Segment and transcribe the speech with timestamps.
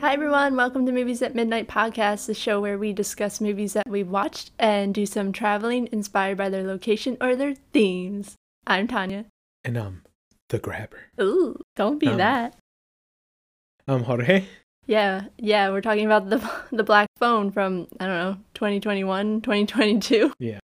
[0.00, 3.88] Hi everyone, welcome to Movies at Midnight podcast, the show where we discuss movies that
[3.88, 8.36] we've watched and do some traveling inspired by their location or their themes.
[8.66, 9.26] I'm Tonya.
[9.64, 10.02] And um,
[10.50, 11.00] the grabber.
[11.20, 12.56] Ooh, don't be Um, that.
[13.88, 14.44] Um, Jorge.
[14.88, 16.38] Yeah, yeah, we're talking about the
[16.72, 20.32] the black phone from I don't know, 2021, 2022.
[20.40, 20.58] Yeah.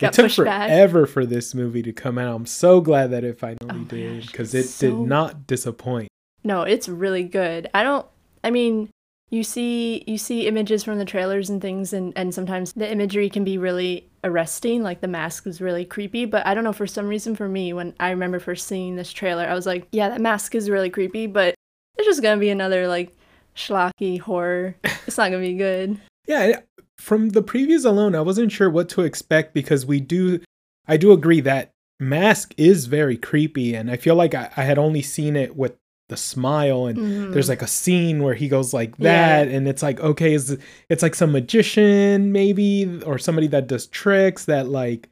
[0.00, 0.68] Got it took pushed back.
[0.68, 2.34] forever for this movie to come out.
[2.34, 6.08] I'm so glad that it finally Oh did because it so- did not disappoint.
[6.42, 7.68] No, it's really good.
[7.74, 8.06] I don't
[8.42, 8.88] I mean,
[9.30, 13.28] you see you see images from the trailers and things and and sometimes the imagery
[13.28, 16.86] can be really arresting, like the mask is really creepy, but I don't know for
[16.86, 20.08] some reason for me when I remember first seeing this trailer, I was like, yeah,
[20.08, 21.54] that mask is really creepy, but
[21.96, 23.15] it's just going to be another like
[23.56, 24.76] schlocky horror.
[25.06, 25.98] It's not going to be good.
[26.28, 26.60] Yeah,
[26.98, 30.40] from the previews alone, I wasn't sure what to expect because we do,
[30.86, 34.78] I do agree that Mask is very creepy, and I feel like I, I had
[34.78, 35.74] only seen it with
[36.08, 37.32] the smile and Mhm.
[37.32, 39.42] there's like a scene where he goes like Yeah.
[39.44, 40.56] that and it's like okay is
[40.88, 45.08] it's like some magician maybe or somebody that does tricks that like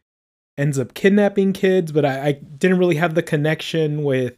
[0.56, 4.36] ends up kidnapping kids but I, I didn't really have the connection with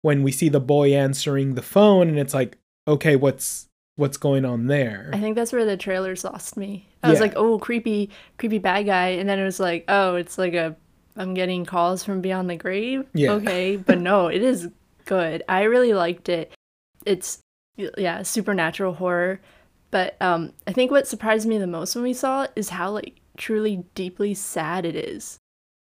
[0.00, 4.44] when we see the boy answering the phone and it's like okay what's what's going
[4.44, 6.88] on there I think that's where the trailers lost me.
[7.02, 10.38] I was like, "Oh, creepy, creepy bad guy," and then it was like, "Oh, it's
[10.38, 10.76] like a
[11.16, 13.32] I'm getting calls from beyond the grave." Yeah.
[13.32, 14.68] Okay, but no, it is
[15.04, 15.42] good.
[15.48, 16.52] I really liked it.
[17.04, 17.40] It's
[17.76, 19.40] yeah, supernatural horror,
[19.90, 22.90] but um I think what surprised me the most when we saw it is how
[22.90, 25.38] like truly deeply sad it is.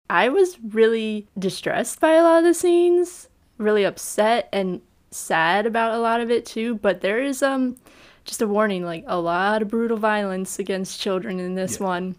[0.09, 3.27] I was really distressed by a lot of the scenes,
[3.57, 7.77] really upset and sad about a lot of it too, but there is um
[8.25, 11.85] just a warning like a lot of brutal violence against children in this Yeah.
[11.87, 12.15] one.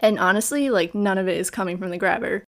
[0.00, 2.44] And honestly, like none of it is coming from the grabber.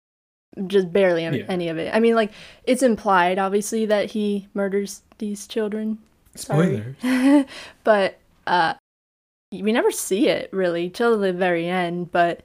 [0.68, 1.46] Just barely any Yeah.
[1.48, 1.94] any of it.
[1.94, 2.32] I mean, like
[2.64, 6.00] it's implied obviously that he murders these children.
[6.36, 6.96] Sorry.
[7.02, 7.46] spoiler
[7.84, 8.74] but uh
[9.52, 12.42] we never see it really till the very end, but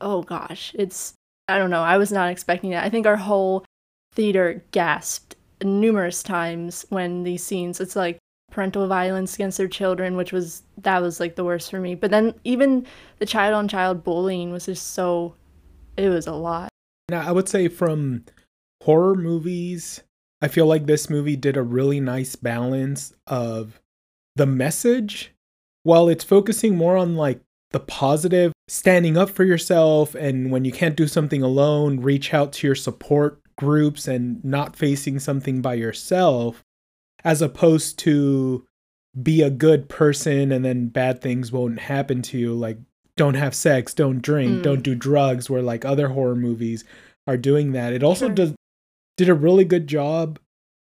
[0.00, 1.14] oh gosh, it's
[1.48, 1.82] I don't know.
[1.82, 2.84] I was not expecting that.
[2.84, 3.64] I think our whole
[4.14, 8.18] theater gasped numerous times when these scenes it's like
[8.50, 11.94] parental violence against their children, which was that was like the worst for me.
[11.94, 12.86] But then even
[13.18, 15.34] the child on child bullying was just so
[15.96, 16.68] it was a lot.
[17.08, 18.24] Now, I would say from
[18.82, 20.02] horror movies,
[20.40, 23.80] I feel like this movie did a really nice balance of
[24.36, 25.34] the message
[25.82, 27.40] while it's focusing more on like
[27.72, 32.52] the positive, standing up for yourself, and when you can't do something alone, reach out
[32.52, 36.62] to your support groups and not facing something by yourself,
[37.24, 38.64] as opposed to
[39.22, 42.54] be a good person and then bad things won't happen to you.
[42.54, 42.78] Like,
[43.16, 44.62] don't have sex, don't drink, Mm.
[44.62, 46.84] don't do drugs, where like other horror movies
[47.26, 47.92] are doing that.
[47.92, 48.34] It also Sure.
[48.34, 48.54] does
[49.18, 50.38] did a really good job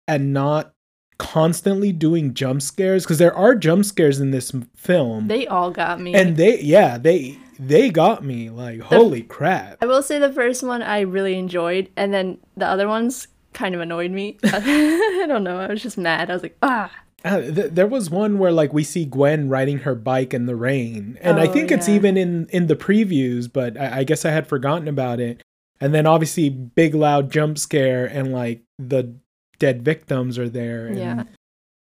[0.06, 0.72] at not
[1.18, 6.00] constantly doing jump scares because there are jump scares in this film They all got
[6.00, 6.14] me.
[6.14, 10.62] and they yeah they they got me like holy crap I will say the first
[10.62, 14.38] one I really enjoyed, and then the other ones kind of annoyed me.
[14.44, 15.58] I don't know.
[15.58, 16.30] I was just mad.
[16.30, 16.90] I was like, ah.
[17.24, 20.54] Uh, th- there was one where like we see Gwen riding her bike in the
[20.54, 24.24] rain, and I Oh, think it's even in in the previews, but I, I guess
[24.24, 25.42] I had forgotten about it.
[25.80, 29.14] And then obviously big loud jump scare, and like the
[29.58, 30.86] dead victims are there.
[30.86, 31.22] And, Yeah.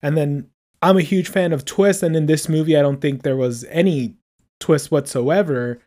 [0.03, 0.49] And then
[0.83, 3.63] I'm a huge fan of twists, and in this movie, I don't think there was
[3.69, 4.15] any
[4.63, 5.79] twist whatsoever.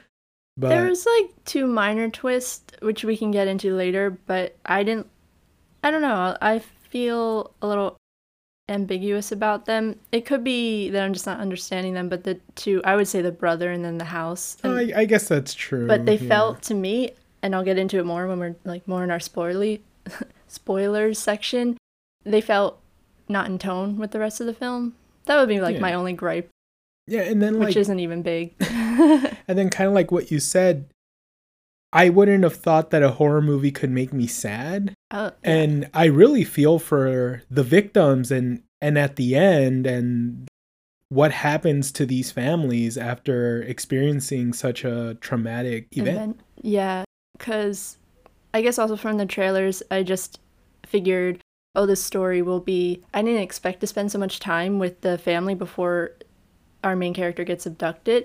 [0.57, 4.83] But There was like two minor twists, which we can get into later, but I
[4.85, 5.07] didn't.
[5.85, 6.37] I don't know.
[6.41, 6.61] I
[6.91, 7.97] feel a little
[8.69, 9.99] ambiguous about them.
[10.13, 13.23] It could be that I'm just not understanding them, but the two, I would say
[13.23, 14.57] the brother and then the house.
[14.63, 15.87] and- I, I guess that's true.
[15.87, 16.29] but they yeah.
[16.29, 17.11] felt to me
[17.43, 19.81] and i'll get into it more when we're like more in our spoilerly
[20.49, 21.77] spoilers section
[22.25, 22.81] they felt
[23.29, 24.95] not in tone with the rest of the film
[25.27, 25.81] that would be like Yeah.
[25.83, 26.49] my only gripe
[27.07, 30.89] yeah, and then which isn't even big And then kind of like what you said,
[31.93, 34.95] I wouldn't have thought that a horror movie could make me sad.
[35.11, 35.31] Oh, yeah.
[35.51, 40.49] And I really feel for the victims and and at the end and
[41.09, 46.17] what happens to these families after experiencing such a traumatic event.
[46.17, 47.05] then- yeah
[47.39, 47.99] because
[48.55, 50.41] i guess also from the trailers i just
[50.85, 51.39] figured
[51.77, 55.17] oh this story will be i didn't expect to spend so much time with the
[55.19, 56.13] family before
[56.85, 58.25] our main character gets abducted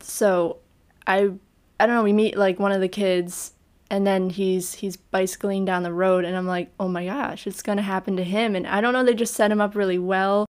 [0.00, 0.58] so
[1.06, 1.30] i
[1.78, 3.52] i don't know we meet like one of the kids
[3.90, 7.62] and then he's he's bicycling down the road and i'm like oh my gosh it's
[7.62, 10.46] gonna happen to him and i don't know they just set him up really well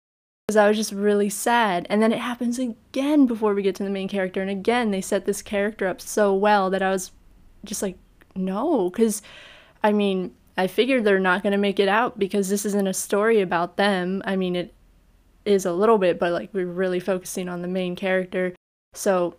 [0.50, 1.86] because I was just really sad.
[1.88, 4.42] And then it happens again before we get to the main character.
[4.42, 7.12] And again, they set this character up so well that I was
[7.64, 7.96] just like,
[8.34, 8.90] no.
[8.90, 9.22] Because,
[9.84, 12.92] I mean, I figured they're not going to make it out because this isn't a
[12.92, 14.22] story about them.
[14.24, 14.74] I mean, it
[15.44, 18.54] is a little bit, but like we're really focusing on the main character.
[18.94, 19.36] So,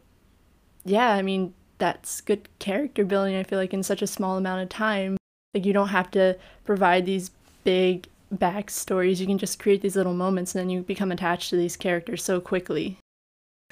[0.84, 4.64] yeah, I mean, that's good character building, I feel like, in such a small amount
[4.64, 5.18] of time.
[5.54, 7.32] Like, you don't have to provide these
[7.64, 9.20] big backstories.
[9.20, 12.24] You can just create these little moments and then you become attached to these characters
[12.24, 12.98] so quickly.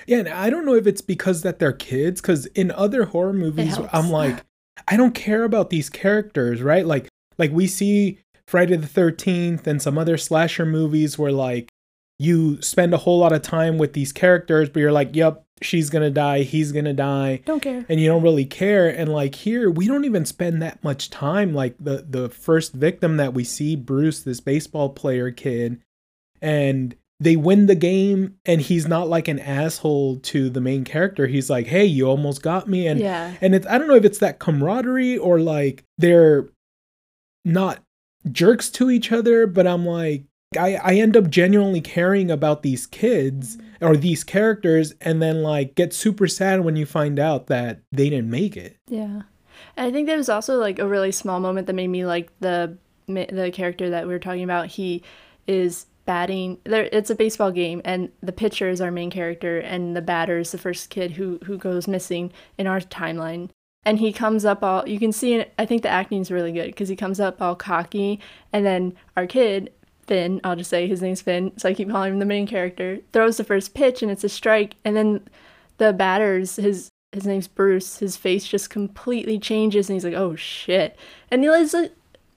[0.05, 3.33] Yeah, and I don't know if it's because that they're kids, because in other horror
[3.33, 4.43] movies, I'm like,
[4.87, 6.85] I don't care about these characters, right?
[6.85, 11.69] Like, like we see Friday the Thirteenth and some other slasher movies where like
[12.19, 15.89] you spend a whole lot of time with these characters, but you're like, yep, she's
[15.89, 17.41] gonna die, he's gonna die.
[17.45, 17.85] Don't care.
[17.87, 18.89] And you don't really care.
[18.89, 21.53] And like here, we don't even spend that much time.
[21.53, 25.81] Like the the first victim that we see, Bruce, this baseball player kid,
[26.41, 31.27] and they win the game and he's not like an asshole to the main character.
[31.27, 33.33] He's like, "Hey, you almost got me." And yeah.
[33.41, 36.49] and it's I don't know if it's that camaraderie or like they're
[37.45, 37.81] not
[38.29, 40.23] jerks to each other, but I'm like
[40.57, 45.75] I, I end up genuinely caring about these kids or these characters and then like
[45.75, 48.77] get super sad when you find out that they didn't make it.
[48.87, 49.23] Yeah.
[49.77, 52.31] And I think there was also like a really small moment that made me like
[52.39, 54.67] the the character that we were talking about.
[54.67, 55.03] He
[55.45, 59.95] is batting there it's a baseball game and the pitcher is our main character and
[59.95, 63.47] the batter is the first kid who who goes missing in our timeline
[63.83, 66.65] and he comes up all you can see i think the acting is really good
[66.65, 68.19] because he comes up all cocky
[68.51, 69.71] and then our kid
[70.09, 72.99] Finn, I'll just say his name's Finn, so I keep calling him the main character,
[73.13, 75.21] throws the first pitch and it's a strike, and then
[75.77, 80.35] the batters, his his name's Bruce, his face just completely changes and he's like, oh
[80.35, 80.97] shit.
[81.31, 81.91] And it's like,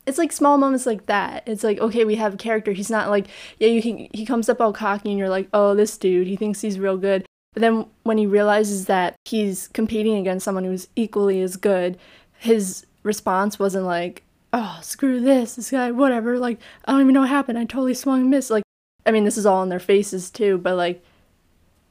[0.07, 1.43] it's like small moments like that.
[1.47, 2.73] It's like, okay, we have a character.
[2.73, 3.27] He's not like,
[3.59, 6.37] yeah, you can, he comes up all cocky and you're like, oh, this dude, he
[6.37, 7.27] thinks he's real good.
[7.53, 11.99] But then when he realizes that he's competing against someone who's equally as good,
[12.39, 14.23] his response wasn't like,
[14.53, 16.39] oh, screw this, this guy, whatever.
[16.39, 17.59] Like, I don't even know what happened.
[17.59, 18.51] I totally swung and missed.
[18.51, 18.65] Like,
[19.07, 21.03] I mean, this is all in their faces too, but like,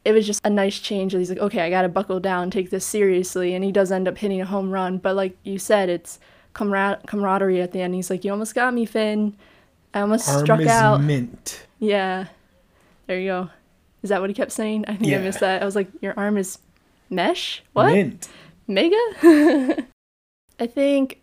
[0.04, 1.14] it was just a nice change.
[1.14, 3.54] He's like, okay, I gotta buckle down, take this seriously.
[3.54, 4.98] And he does end up hitting a home run.
[4.98, 6.20] But like you said, it's
[6.54, 7.94] camar- camaraderie at the end.
[7.94, 9.36] He's like, you almost got me, Finn.
[9.94, 11.02] I almost Arm struck out.
[11.02, 11.68] Mint.
[11.80, 12.28] Yeah.
[13.08, 13.50] There you go.
[14.02, 14.86] Is that what he kept saying?
[14.88, 15.20] I think yeah.
[15.20, 15.62] I missed that.
[15.62, 16.58] I was like, your arm is
[17.10, 17.62] mesh?
[17.74, 17.92] What?
[17.92, 18.28] Mint.
[18.68, 18.96] Mega?
[20.60, 21.21] I think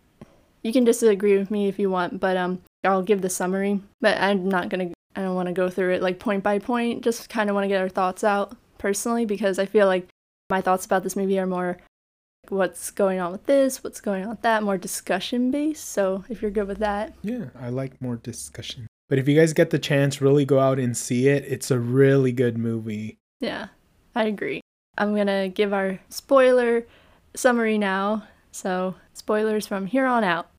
[0.63, 3.81] you can disagree with me if you want, but um, I'll give the summary.
[4.01, 4.91] But I'm not gonna.
[5.15, 7.03] I don't want to go through it like point by point.
[7.03, 10.07] Just kind of want to get our thoughts out personally because I feel like
[10.49, 11.77] my thoughts about this movie are more
[12.49, 15.89] what's going on with this, what's going on with that, more discussion based.
[15.89, 18.87] So if you're good with that, yeah, I like more discussion.
[19.07, 21.43] But if you guys get the chance, really go out and see it.
[21.47, 23.17] It's a really good movie.
[23.39, 23.67] Yeah,
[24.15, 24.61] I agree.
[24.97, 26.85] I'm gonna give our spoiler
[27.35, 28.23] summary now.
[28.59, 30.49] So spoilers from here on out.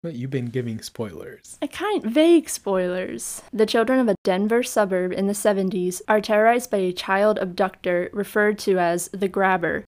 [0.00, 1.58] But you've been giving spoilers.
[1.60, 3.42] A kind vague spoilers.
[3.52, 8.10] The children of a Denver suburb in the 70s are terrorized by a child abductor
[8.12, 9.84] referred to as the Grabber.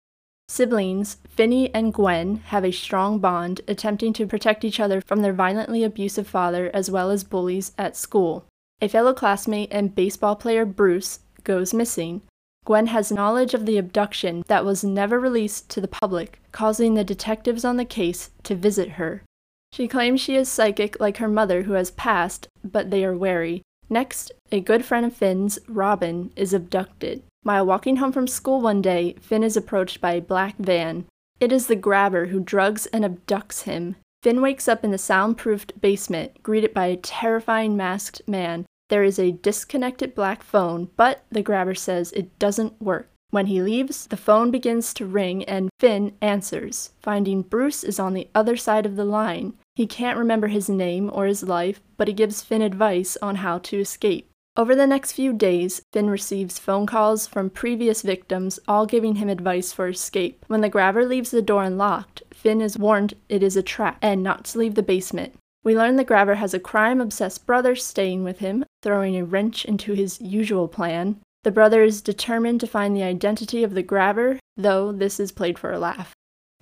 [0.47, 5.33] Siblings, Finney and Gwen, have a strong bond, attempting to protect each other from their
[5.33, 8.45] violently abusive father as well as bullies at school.
[8.79, 12.21] A fellow classmate and baseball player, Bruce, goes missing.
[12.67, 17.03] Gwen has knowledge of the abduction that was never released to the public, causing the
[17.05, 19.23] detectives on the case to visit her.
[19.71, 23.61] She claims she is psychic like her mother, who has passed, but they are wary.
[23.89, 27.23] Next, a good friend of Finn's, Robin, is abducted.
[27.43, 31.05] While walking home from school one day, Finn is approached by a black van.
[31.39, 33.95] It is the grabber who drugs and abducts him.
[34.23, 38.65] Finn wakes up in the soundproofed basement, greeted by a terrifying masked man.
[38.89, 43.09] There is a disconnected black phone, but the grabber says it doesn't work.
[43.29, 48.13] When he leaves, the phone begins to ring and Finn answers, finding Bruce is on
[48.13, 49.53] the other side of the line.
[49.75, 53.57] He can't remember his name or his life, but he gives Finn advice on how
[53.59, 54.29] to escape.
[54.55, 59.29] Over the next few days, Finn receives phone calls from previous victims, all giving him
[59.29, 60.43] advice for escape.
[60.47, 64.23] When the grabber leaves the door unlocked, Finn is warned it is a trap and
[64.23, 65.35] not to leave the basement.
[65.63, 69.65] We learn the grabber has a crime obsessed brother staying with him, throwing a wrench
[69.65, 71.19] into his usual plan.
[71.43, 75.59] The brother is determined to find the identity of the grabber, though this is played
[75.59, 76.13] for a laugh,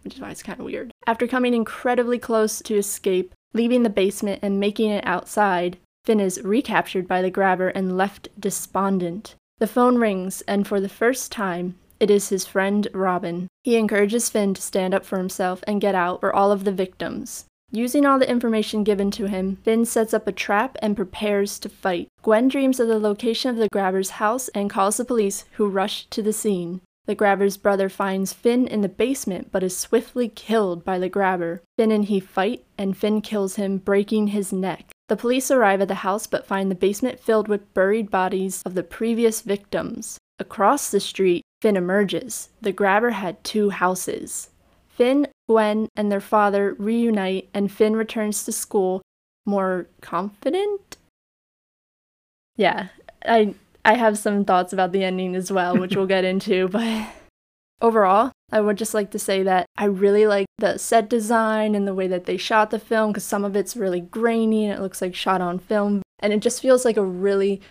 [0.04, 0.92] which is why it's kind of weird.
[1.08, 6.42] After coming incredibly close to escape, leaving the basement and making it outside, Finn is
[6.44, 9.36] recaptured by the grabber and left despondent.
[9.58, 13.48] The phone rings, and for the first time, it is his friend Robin.
[13.64, 16.72] He encourages Finn to stand up for himself and get out for all of the
[16.72, 17.46] victims.
[17.72, 21.70] Using all the information given to him, Finn sets up a trap and prepares to
[21.70, 22.08] fight.
[22.22, 26.06] Gwen dreams of the location of the grabber's house and calls the police, who rush
[26.08, 26.82] to the scene.
[27.06, 31.62] The grabber's brother finds Finn in the basement but is swiftly killed by the grabber.
[31.78, 34.92] Finn and he fight, and Finn kills him, breaking his neck.
[35.08, 38.74] The police arrive at the house but find the basement filled with buried bodies of
[38.74, 40.18] the previous victims.
[40.40, 42.50] Across the street, Finn emerges.
[42.62, 44.50] The grabber had two houses.
[44.96, 49.02] Finn, Gwen, and their father reunite, and Finn returns to school
[49.46, 50.98] more confident.
[52.56, 52.88] Yeah,
[53.26, 57.08] I I have some thoughts about the ending as well, which we'll get into, but
[57.82, 61.88] overall, I would just like to say that I really like the set design and
[61.88, 64.82] the way that they shot the film because some of it's really grainy and it
[64.82, 67.62] looks like shot on film, and it just feels like a really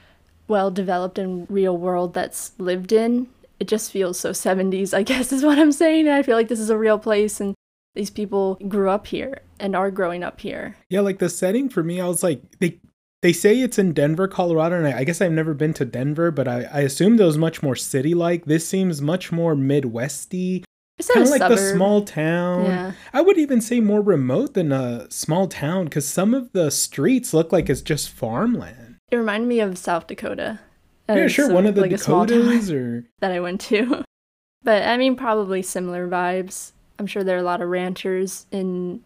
[0.47, 3.29] well developed and real world that's lived in.
[3.61, 6.07] It just feels so 70s, I guess is what I'm saying.
[6.07, 7.55] And I feel like this is a real place and
[7.95, 10.77] these people grew up here and are growing up here.
[10.91, 12.81] Yeah, like the setting for me, I was like, they
[13.23, 16.31] they say it's in Denver, Colorado, and I, I guess I've never been to Denver,
[16.31, 18.45] but I, I assumed it was much more city like.
[18.45, 20.63] This seems much more Midwesty.
[20.99, 21.59] It's Kind of like suburb.
[21.59, 22.65] the small town.
[22.67, 22.93] Yeah.
[23.13, 27.33] I would even say more remote than a small town because some of the streets
[27.33, 28.97] look like it's just farmland.
[29.11, 30.61] It reminded me of South Dakota.
[31.09, 33.61] Yeah, sure, so, one of the like a small town Dakotas or that I went
[33.63, 34.05] to.
[34.63, 36.73] But I mean, probably similar vibes.
[36.99, 39.05] I'm sure there are a lot of ranchers in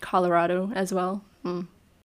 [0.00, 1.22] Colorado as well.
[1.42, 1.62] Hmm.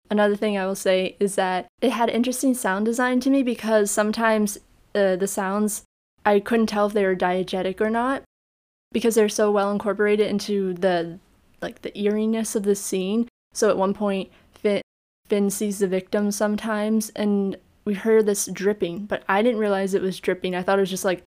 [0.10, 3.92] Another thing I will say is that it had interesting sound design to me because
[3.92, 4.58] sometimes
[4.96, 5.84] uh, the sounds
[6.26, 8.24] I couldn't tell if they were diegetic or not
[8.92, 11.20] because they're so well incorporated into the
[11.62, 13.28] like the eeriness of the scene.
[13.54, 14.82] So at one point, Finn,
[15.28, 20.02] Finn sees the victim sometimes, and we heard this dripping, but I didn't realize it
[20.02, 20.54] was dripping.
[20.54, 21.24] I thought it was just like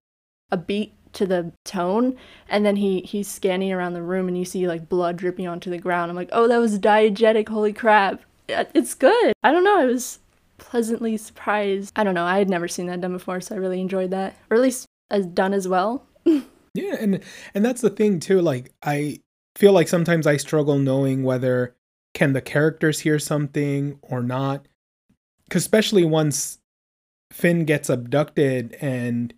[0.51, 2.15] a beat to the tone,
[2.47, 5.71] and then he he's scanning around the room, and you see like blood dripping onto
[5.71, 6.11] the ground.
[6.11, 7.49] I'm like, oh, that was diegetic.
[7.49, 8.21] Holy crap!
[8.47, 9.33] Uh, it's good.
[9.43, 9.79] I don't know.
[9.79, 10.19] I was
[10.59, 11.93] pleasantly surprised.
[11.95, 12.25] I don't know.
[12.25, 14.85] I had never seen that done before, so I really enjoyed that, or at least
[15.09, 16.05] as done as well.
[16.73, 17.19] Yeah, and
[17.53, 18.39] and that's the thing too.
[18.39, 19.19] Like I
[19.57, 21.75] feel like sometimes I struggle knowing whether
[22.13, 24.67] can the characters hear something or not.
[25.51, 26.59] Cause especially once
[27.31, 29.33] Finn gets abducted and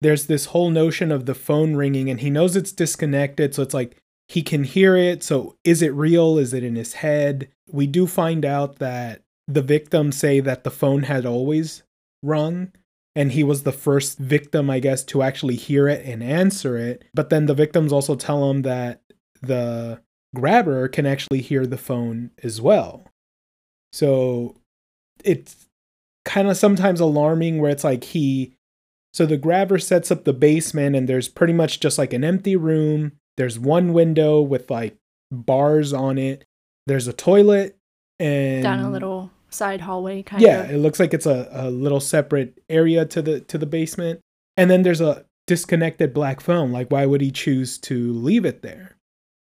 [0.00, 3.74] there's this whole notion of the phone ringing and he knows it's disconnected, so it's
[3.74, 5.22] like he can hear it.
[5.22, 6.38] So is it real?
[6.38, 7.48] Is it in his head?
[7.70, 11.82] We do find out that the victims say that the phone had always
[12.22, 12.72] rung
[13.14, 17.04] and he was the first victim, I guess, to actually hear it and answer it.
[17.12, 19.02] But then the victims also tell him that
[19.42, 20.00] the
[20.34, 23.04] grabber can actually hear the phone as well.
[23.92, 24.56] So
[25.24, 25.66] it's
[26.24, 28.54] kind of sometimes alarming where it's like he.
[29.12, 32.56] So the grabber sets up the basement, and there's pretty much just like an empty
[32.56, 33.12] room.
[33.36, 34.96] There's one window with like
[35.30, 36.44] bars on it.
[36.86, 37.76] There's a toilet
[38.18, 40.70] and Down a little side hallway, kind yeah, of.
[40.70, 44.20] Yeah, it looks like it's a, a little separate area to the to the basement.
[44.56, 46.72] And then there's a disconnected black phone.
[46.72, 48.96] Like why would he choose to leave it there?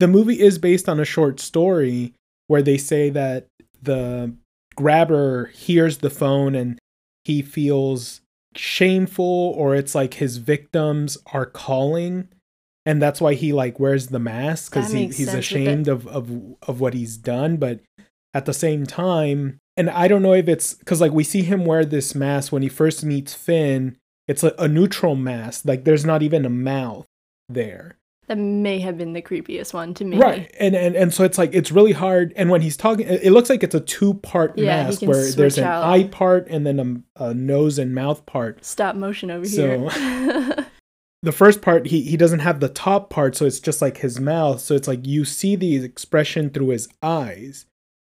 [0.00, 2.12] The movie is based on a short story
[2.48, 3.46] where they say that
[3.82, 4.34] the
[4.76, 6.78] grabber hears the phone and
[7.24, 8.20] he feels
[8.54, 12.28] shameful or it's like his victims are calling
[12.86, 15.38] and that's why he like wears the mask because he, he's sense with it.
[15.38, 16.30] ashamed of, of
[16.62, 17.80] of what he's done but
[18.32, 21.64] at the same time and i don't know if it's because like we see him
[21.64, 23.96] wear this mask when he first meets finn
[24.28, 27.06] it's a, a neutral mask like there's not even a mouth
[27.48, 27.96] there
[28.28, 30.18] That may have been the creepiest one to me.
[30.18, 33.30] right and, and and so it's like it's really hard and when he's talking it
[33.32, 35.84] looks like it's a two part Yeah, mask where there's an out.
[35.84, 40.66] eye part and then a, a nose and mouth part Stop motion over So- here.
[41.22, 44.18] the first part he he doesn't have the top part so it's just like his
[44.20, 47.66] mouth so it's like you see the expression through his eyes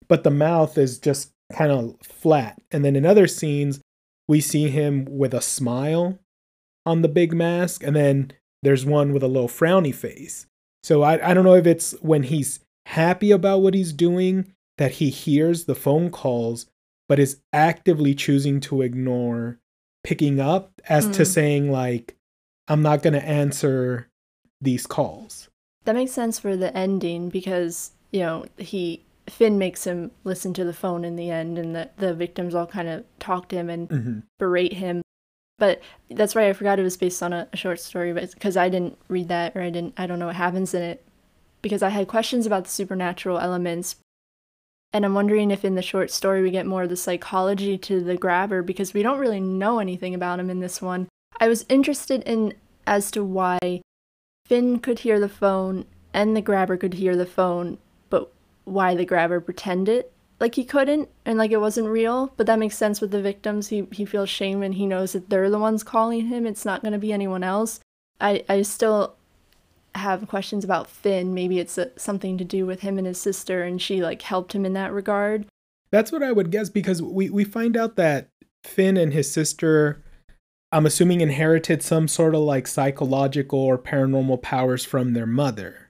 [0.09, 3.81] but the mouth is just kind of flat and then in other scenes
[4.29, 6.19] we see him with a smile
[6.85, 8.33] on the big mask and then
[8.63, 10.47] there's one with a little frowny face
[10.83, 14.93] so i i don't know if it's when he's happy about what he's doing that
[14.93, 16.67] he hears the phone calls
[17.09, 19.59] but is actively choosing to ignore
[20.05, 21.27] picking up as to Mm.
[21.27, 22.15] saying like
[22.69, 24.09] I'm not going to answer
[24.61, 25.49] these calls.
[25.85, 30.65] that makes sense for the ending because, you know, he Finn makes him listen to
[30.65, 33.71] the phone in the end and the, the victims all kind of talk to him
[33.71, 34.19] and Mm-hmm.
[34.39, 35.01] berate him.
[35.59, 38.57] But that's right, I forgot it was based on a, a short story, but because
[38.57, 41.05] I didn't read that or I didn't I don't know what happens in it.
[41.61, 43.97] Because I had questions about the supernatural elements.
[44.93, 48.01] And I'm wondering if in the short story we get more of the psychology to
[48.01, 51.09] the grabber because we don't really know anything about him in this one.
[51.41, 52.55] I was interested in
[52.87, 53.83] as to why
[54.47, 55.85] Finn could hear the phone
[56.15, 58.33] and the grabber could hear the phone, but
[58.65, 60.07] why the grabber pretended
[60.41, 63.69] like he couldn't and like it wasn't real, but that makes sense with the victims.
[63.69, 66.47] He he feels shame and he knows that they're the ones calling him.
[66.47, 67.81] It's not going to be anyone else.
[68.21, 69.15] I I still
[69.95, 71.35] have questions about Finn.
[71.35, 74.55] Maybe it's a, something to do with him and his sister and she like helped
[74.55, 75.47] him in that regard.
[75.91, 78.29] That's what I would guess because we we find out that
[78.65, 80.03] Finn and his sister
[80.71, 85.88] I'm assuming inherited some sort of like psychological or paranormal powers from their mother.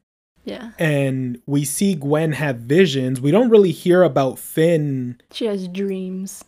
[0.48, 0.70] Yeah.
[0.78, 3.20] And we see Gwen have visions.
[3.20, 5.20] We don't really hear about Finn.
[5.32, 6.44] She has dreams.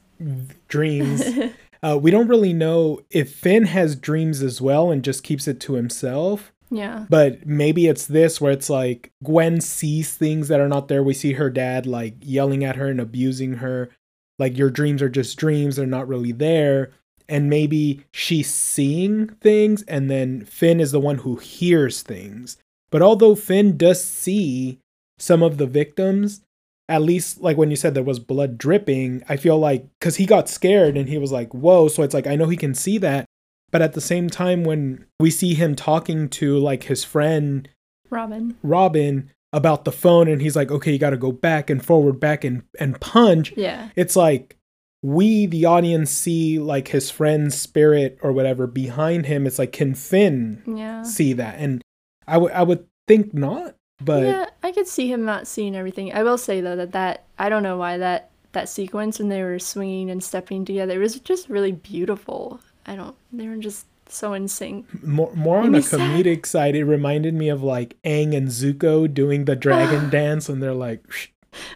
[0.69, 1.23] Dreams.
[1.83, 5.61] uh, we don't really know if Finn has dreams as well and just keeps it
[5.61, 6.53] to himself.
[6.71, 7.07] Yeah.
[7.09, 11.03] But maybe it's this where it's like Gwen sees things that are not there.
[11.03, 13.91] We see her dad like yelling at her and abusing her.
[14.39, 16.93] Like, your dreams are just dreams, they're not really there
[17.31, 22.57] and maybe she's seeing things and then Finn is the one who hears things.
[22.91, 24.79] But although Finn does see
[25.19, 26.43] some of the victims,
[26.89, 30.27] at least like when you said there was blood dripping, I feel like cuz he
[30.27, 32.99] got scared and he was like, "Whoa." So it's like I know he can see
[32.99, 33.27] that,
[33.71, 37.69] but at the same time when we see him talking to like his friend
[38.11, 38.57] Robin.
[38.63, 42.19] Robin about the phone and he's like, "Okay, you got to go back and forward,
[42.19, 43.91] back and and punch." Yeah.
[43.95, 44.57] It's like
[45.03, 49.95] we the audience see like his friend's spirit or whatever behind him it's like can
[49.95, 51.03] finn yeah.
[51.03, 51.83] see that and
[52.31, 56.13] i would i would think not but yeah i could see him not seeing everything.
[56.15, 59.43] I will say though that that i don't know why that that sequence when they
[59.43, 62.61] were swinging and stepping together was just really beautiful.
[62.87, 65.05] I don't they were just so in sync.
[65.05, 66.47] More, more on the comedic sad.
[66.47, 70.75] side it reminded me of like Aang and zuko doing the dragon dance and they're
[70.75, 71.05] like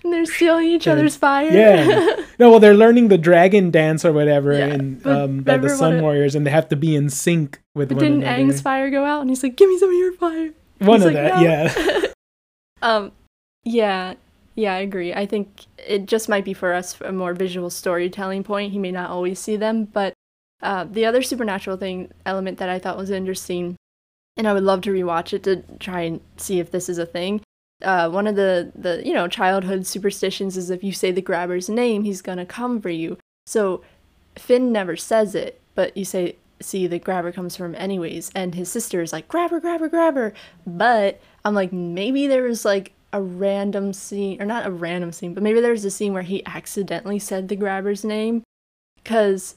[0.02, 1.50] and they're stealing each other's fire.
[1.50, 2.16] Yeah.
[2.36, 6.02] No, well, they're learning the dragon dance or whatever, yeah, and um, by the Sun
[6.02, 8.42] Warriors, and they have to be in sync with but one didn't another.
[8.42, 10.50] Aang's fire go out, and he's like, "Give me some of your fire."
[10.80, 11.42] One of like, that, no.
[11.42, 12.06] yeah.
[12.82, 13.12] um,
[13.62, 14.14] yeah,
[14.56, 15.14] yeah, I agree.
[15.14, 18.72] I think it just might be for us a more visual storytelling point.
[18.72, 20.12] He may not always see them, but
[20.60, 23.76] uh, the other supernatural thing element that I thought was interesting,
[24.36, 27.06] and I would love to rewatch it to try and see if this is a
[27.06, 27.42] thing,
[27.84, 31.68] uh, one of the the you know childhood superstitions is if you say the grabber's
[31.68, 33.18] name, he's gonna come for you.
[33.46, 33.82] So
[34.36, 38.70] Finn never says it, but you say see the grabber comes from anyways, and his
[38.70, 40.32] sister is like grabber, grabber, grabber.
[40.66, 45.34] But I'm like maybe there was like a random scene, or not a random scene,
[45.34, 48.42] but maybe there's a scene where he accidentally said the grabber's name,
[49.02, 49.56] because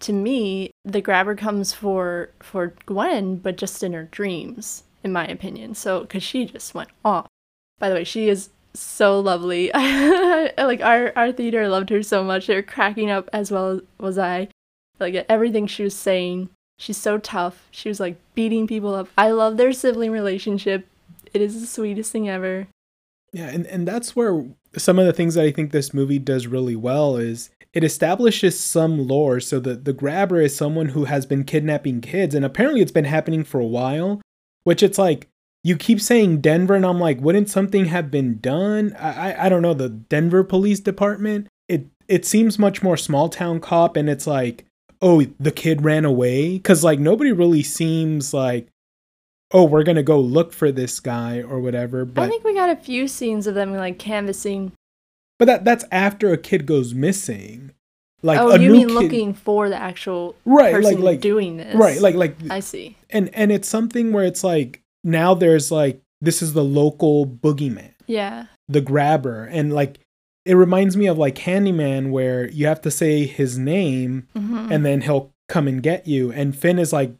[0.00, 5.26] to me the grabber comes for for Gwen, but just in her dreams, in my
[5.26, 5.74] opinion.
[5.74, 7.26] So because she just went off.
[7.78, 9.70] By the way, she is so lovely.
[9.74, 12.46] like our our theater loved her so much.
[12.46, 14.48] They were cracking up as well as was I.
[15.00, 16.50] Like everything she was saying.
[16.78, 17.66] She's so tough.
[17.70, 19.08] She was like beating people up.
[19.18, 20.86] I love their sibling relationship.
[21.34, 22.68] It is the sweetest thing ever.
[23.32, 26.46] Yeah, and, and that's where some of the things that I think this movie does
[26.46, 29.40] really well is it establishes some lore.
[29.40, 33.04] So the, the grabber is someone who has been kidnapping kids, and apparently it's been
[33.04, 34.22] happening for a while.
[34.64, 35.28] Which it's like
[35.64, 38.94] you keep saying Denver, and I'm like, wouldn't something have been done?
[38.98, 39.74] I, I, I don't know.
[39.74, 41.48] The Denver Police Department.
[41.68, 44.64] It it seems much more small town cop, and it's like,
[45.02, 48.68] oh, the kid ran away, because like nobody really seems like,
[49.50, 52.04] oh, we're gonna go look for this guy or whatever.
[52.04, 54.72] But I think we got a few scenes of them like canvassing.
[55.38, 57.72] But that that's after a kid goes missing.
[58.22, 58.94] Like oh, you mean kid...
[58.94, 61.74] looking for the actual right, person like, like doing this?
[61.74, 62.96] Right, like like I see.
[63.10, 67.94] And and it's something where it's like now there's like this is the local boogeyman.
[68.06, 68.46] Yeah.
[68.68, 69.44] The grabber.
[69.44, 70.00] And like
[70.44, 74.72] it reminds me of like Candyman where you have to say his name mm-hmm.
[74.72, 76.32] and then he'll come and get you.
[76.32, 77.12] And Finn is like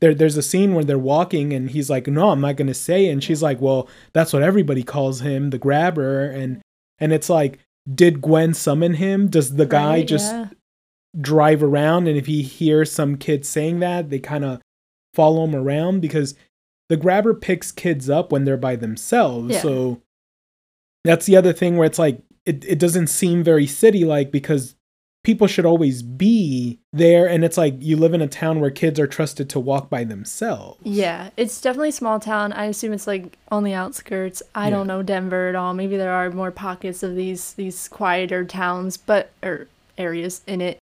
[0.00, 3.08] there there's a scene where they're walking and he's like, No, I'm not gonna say
[3.08, 6.62] and she's like, Well, that's what everybody calls him, the grabber and
[6.98, 7.58] and it's like,
[7.92, 9.28] did Gwen summon him?
[9.28, 10.48] Does the guy right, just yeah.
[11.20, 14.62] drive around and if he hears some kid saying that, they kind of
[15.12, 16.34] follow him around because
[16.88, 19.52] the grabber picks kids up when they're by themselves.
[19.52, 19.60] Yeah.
[19.60, 20.02] So
[21.04, 24.74] that's the other thing where it's like it, it doesn't seem very city like because
[25.22, 29.00] people should always be there and it's like you live in a town where kids
[29.00, 30.78] are trusted to walk by themselves.
[30.82, 32.52] Yeah, it's definitely small town.
[32.52, 34.42] I assume it's like on the outskirts.
[34.54, 34.70] I yeah.
[34.70, 35.74] don't know Denver at all.
[35.74, 39.66] Maybe there are more pockets of these these quieter towns but or
[39.98, 40.78] areas in it.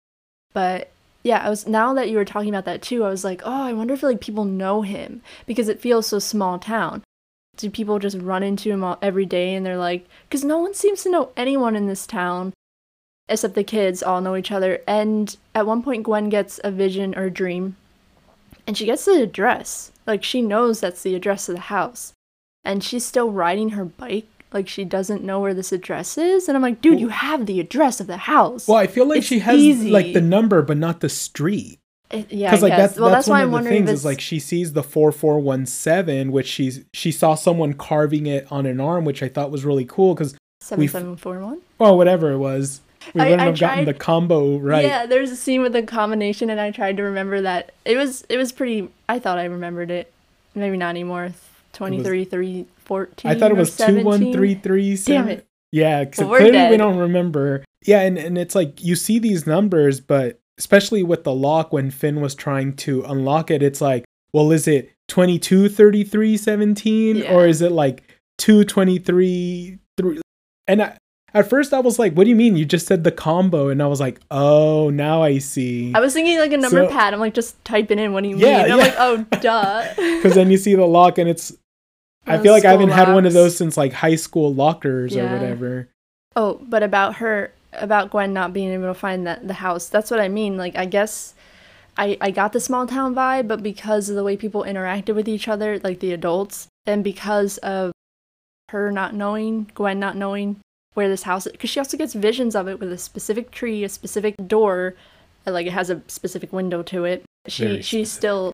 [0.53, 0.89] But
[1.23, 3.63] yeah, I was now that you were talking about that too, I was like, oh,
[3.63, 7.03] I wonder if like people know him because it feels so small town.
[7.57, 10.73] Do people just run into him all, every day and they're like, because no one
[10.73, 12.53] seems to know anyone in this town
[13.27, 14.81] except the kids all know each other.
[14.87, 17.75] And at one point, Gwen gets a vision or a dream
[18.65, 19.91] and she gets the address.
[20.07, 22.13] Like she knows that's the address of the house.
[22.63, 26.55] And she's still riding her bike like she doesn't know where this address is, and
[26.55, 28.67] I'm like, dude, you have the address of the house.
[28.67, 29.91] Well, I feel like It's she has easy.
[29.91, 31.79] like the number, but not the street.
[32.11, 34.19] It- yeah, Because like that's well, that's, that's, one of the wondering things is like
[34.19, 38.65] she sees the four four one seven, which she's she saw someone carving it on
[38.65, 40.15] an arm, which I thought was really cool.
[40.15, 41.61] Because seven seven four one.
[41.77, 42.81] well, whatever it was,
[43.13, 44.85] we wouldn't I have gotten the combo right.
[44.85, 47.71] Yeah, there's a scene with a combination, and I tried to remember that.
[47.85, 48.89] It was it was pretty.
[49.07, 50.11] I thought I remembered it.
[50.55, 51.33] Maybe not anymore.
[51.73, 53.31] Twenty three three fourteen.
[53.31, 54.05] I thought it was two 17.
[54.05, 55.45] one three three Damn it.
[55.71, 57.63] Yeah, so Well, clearly we don't remember.
[57.85, 61.91] Yeah, and, and it's like you see these numbers, but especially with the lock when
[61.91, 67.33] Finn was trying to unlock it, it's like, well, is it 22 33 17 Yeah.
[67.33, 68.03] or is it like
[68.39, 70.19] 2 23 3?
[70.67, 70.97] And I,
[71.33, 72.57] at first I was like, what do you mean?
[72.57, 73.69] You just said the combo.
[73.69, 75.93] And I was like, oh, now I see.
[75.93, 77.13] I was thinking like a number So- pad.
[77.13, 78.13] I'm like, just typing in.
[78.13, 78.45] What do you mean?
[78.45, 78.85] Yeah, And I'm yeah.
[78.85, 79.93] like, oh, duh.
[80.17, 81.53] Because then you see the lock and it's.
[82.29, 85.23] I feel like I haven't had one of those since like high school lockers or
[85.23, 85.89] whatever.
[86.35, 89.89] Oh, but about her, about Gwen not being able to find that the house.
[89.89, 90.57] That's what I mean.
[90.57, 91.33] Like, I guess
[91.97, 95.27] I I got the small town vibe, but because of the way people interacted with
[95.27, 97.91] each other, like the adults, and because of
[98.69, 100.57] her not knowing, Gwen not knowing
[100.93, 103.83] where this house is, because she also gets visions of it with a specific tree,
[103.83, 104.95] a specific door,
[105.45, 107.23] like it has a specific window to it.
[107.47, 108.07] She Very she specific.
[108.07, 108.53] still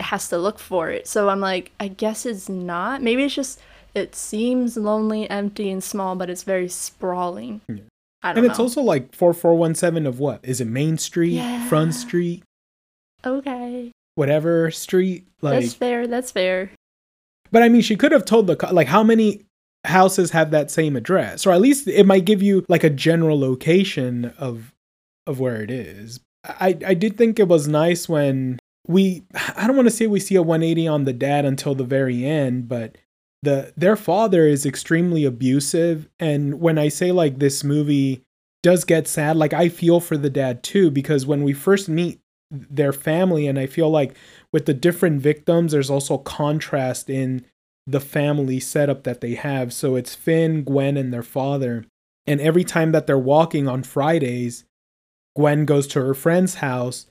[0.00, 1.06] has to look for it.
[1.06, 3.02] So I'm like, I guess it's not.
[3.02, 3.60] Maybe it's just
[3.94, 7.60] it seems lonely, empty, and small, but it's very sprawling.
[7.68, 7.76] Yeah.
[8.22, 8.50] I don't And know.
[8.50, 10.40] it's also like 4417 of what?
[10.44, 11.68] Is it Main Street, Yeah.
[11.68, 12.42] Front Street,
[13.26, 13.90] okay.
[14.14, 15.26] whatever street?
[15.40, 16.06] Like, that's fair.
[16.06, 16.70] That's fair.
[17.50, 19.42] but I mean, she could have told the like how many
[19.84, 23.38] houses have that same address, or at least it might give you like a general
[23.38, 24.72] location of
[25.26, 26.20] of where it is.
[26.44, 29.24] I I did think it was nice when we
[29.56, 32.24] I don't want to say we see a 180 on the dad until the very
[32.24, 32.98] end, but
[33.42, 38.22] the their father is extremely abusive and when I say like this movie
[38.62, 42.20] does get sad, like I feel for the dad too because when we first meet
[42.50, 44.16] their family and I feel like
[44.52, 47.44] with the different victims there's also contrast in
[47.86, 49.72] the family setup that they have.
[49.72, 51.84] So it's Finn, Gwen and their father.
[52.26, 54.64] And every time that they're walking on Fridays,
[55.34, 57.06] Gwen goes to her friend's house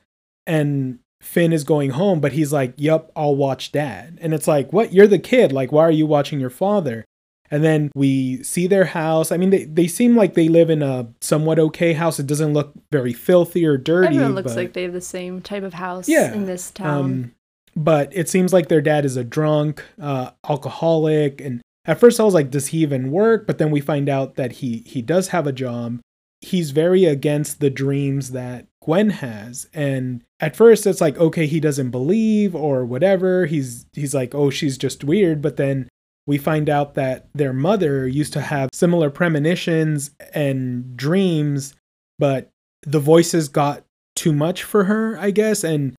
[0.48, 4.18] and Finn is going home, but he's like, Yup, I'll watch dad.
[4.22, 4.92] And it's like, What?
[4.94, 5.52] You're the kid.
[5.52, 7.06] Like, why are you watching your father?
[7.54, 9.30] And then we see their house.
[9.30, 12.18] I mean, they, they seem like they live in a somewhat okay house.
[12.18, 14.16] It doesn't look very filthy or dirty.
[14.16, 17.00] Everyone looks but, like they have the same type of house Yeah, in this town.
[17.00, 17.32] um,
[17.76, 22.24] but it seems like their dad is a drunk, uh, alcoholic, and at first I
[22.24, 23.48] was like, does he even work?
[23.48, 26.00] But then we find out that he he does have a job.
[26.40, 31.60] He's very against the dreams that Gwen has, and at first it's like, okay, he
[31.60, 33.46] doesn't believe or whatever.
[33.46, 35.42] He's he's like, oh, she's just weird.
[35.42, 35.88] But then
[36.26, 41.76] we find out that their mother used to have similar premonitions and dreams,
[42.18, 42.50] but
[42.84, 43.84] the voices got
[44.16, 45.96] too much for her, I guess, and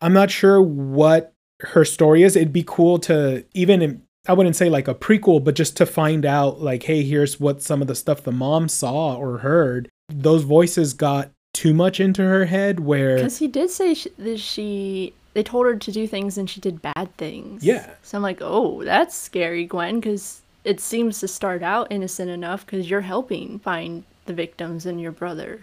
[0.00, 2.36] I'm not sure what her story is.
[2.36, 6.26] It'd be cool to even I wouldn't say like a prequel, but just to find
[6.26, 9.88] out like, hey, here's what some of the stuff the mom saw or heard.
[10.10, 14.38] Those voices got too much into her head where Because he did say sh- that
[14.38, 17.64] she, they told her to do things and she did bad things.
[17.64, 17.90] Yeah.
[18.02, 22.64] So I'm like, oh, that's scary, Gwen, because it seems to start out innocent enough
[22.64, 25.60] because you're helping find the victims and your brother.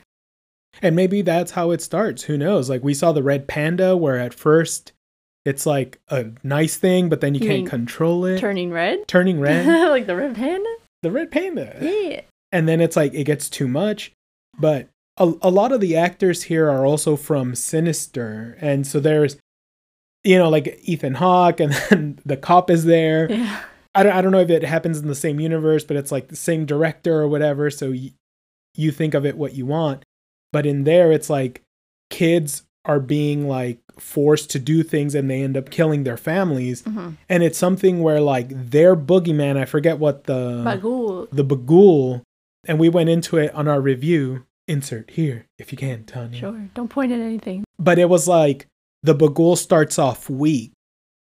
[0.81, 2.23] and maybe that's how it starts.
[2.23, 2.69] Who knows?
[2.69, 4.91] Like we saw the red panda where at first
[5.45, 8.39] it's like a nice thing, but then you, You can't control it.
[8.39, 9.08] Turning red?
[9.08, 9.65] Turning red.
[9.89, 10.69] like the red panda?
[11.03, 11.77] the red panda.
[11.79, 12.21] Yeah.
[12.51, 14.12] and then it's like it gets too much
[14.58, 19.38] but a, a lot of the actors here are also from sinister and so there's
[20.23, 23.62] you know like ethan hawke and then the cop is there Yeah.
[23.97, 26.28] I don't, I don't know if it happens in the same universe but it's like
[26.28, 28.12] the same director or whatever so y-
[28.75, 30.04] you think of it what you want
[30.51, 31.62] but in there it's like
[32.10, 36.82] kids are being like forced to do things and they end up killing their families
[36.82, 41.28] hmm and it's something where like their boogeyman i forget what the Bughuul.
[41.32, 42.21] the Bughuul,
[42.65, 44.45] and we went into it on our review.
[44.67, 46.39] Insert here if you can, Tonya.
[46.39, 46.69] Sure.
[46.73, 47.63] Don't point at anything.
[47.78, 48.65] But it was like
[49.04, 50.71] the Bughuul starts off weak,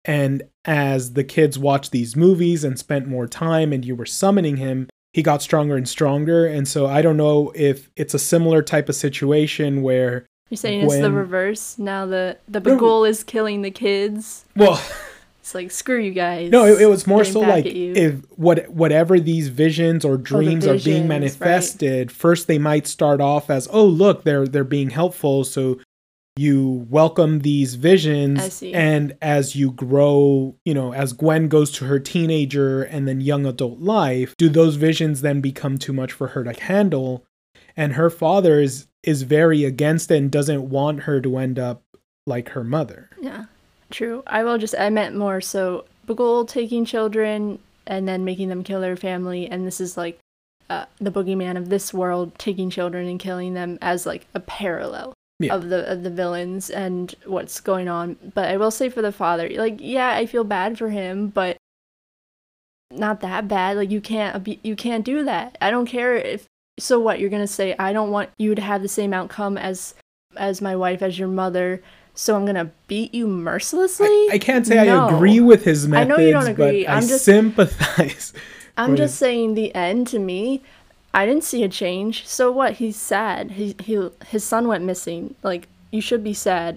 [0.04, 4.56] and as the kids watched these movies and spent more time, and you were summoning
[4.56, 6.46] him, he got stronger and stronger.
[6.46, 10.80] And so I don't know if it's a similar type of situation where, You're saying
[10.82, 11.78] it's the reverse.
[11.78, 12.76] Now the, the No.
[12.78, 14.46] Bughuul is killing the kids.
[14.56, 14.82] well,
[15.44, 16.50] It's like, screw you guys.
[16.50, 20.66] No, it, it was more so like if what whatever these visions or oh, dreams
[20.66, 21.08] are being visions, right.
[21.20, 25.78] manifested, first they might start off as, oh look, they're they're being helpful, so
[26.36, 28.72] you welcome these I visions see.
[28.72, 33.46] and as you grow you know as gwen goes to her teenager and then young
[33.46, 37.24] adult life do those visions then become too much for her to handle
[37.76, 41.84] and her father is is very against it and doesn't want her to end up
[42.26, 43.44] like her mother Yeah,
[43.94, 44.22] true.
[44.26, 48.80] I will just, I meant more so Bughuul taking children and then making them kill
[48.80, 50.18] their family, and this is like
[50.70, 55.14] uh, the boogeyman of this world taking children and killing them as like a parallel.
[55.40, 55.54] Yeah.
[55.56, 59.10] Of the of the villains and what's going on, but I will say for the
[59.10, 61.56] father, like yeah, I feel bad for him, but
[62.92, 63.76] not that bad.
[63.76, 65.58] Like you can't you can't do that.
[65.60, 66.46] I don't care if
[66.78, 67.74] so what you're gonna say.
[67.80, 69.94] I don't want you to have the same outcome as
[70.36, 71.82] as my wife as your mother
[72.14, 74.06] so I'm gonna beat you mercilessly.
[74.06, 75.06] I, I can't say No.
[75.08, 76.10] I agree with his methods.
[76.12, 76.84] I know you don't agree.
[76.84, 78.32] but I I'm just- sympathize.
[78.76, 80.62] I'm with- just saying the end to me.
[81.12, 82.26] I didn't see a change.
[82.26, 82.74] So what?
[82.74, 83.52] He's sad.
[83.52, 85.34] He he his son went missing.
[85.44, 86.76] Like you should be sad.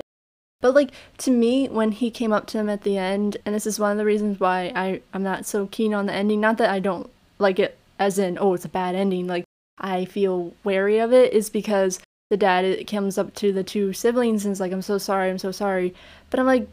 [0.61, 3.65] But like to me, when he came up to him at the end, and this
[3.65, 6.39] is one of the reasons why I I'm not so keen on the ending.
[6.39, 9.25] Not that I don't like it, as in oh it's a bad ending.
[9.25, 9.43] Like
[9.79, 14.45] I feel wary of it is because the dad comes up to the two siblings
[14.45, 15.93] and is like I'm so sorry, I'm so sorry.
[16.29, 16.67] But I'm like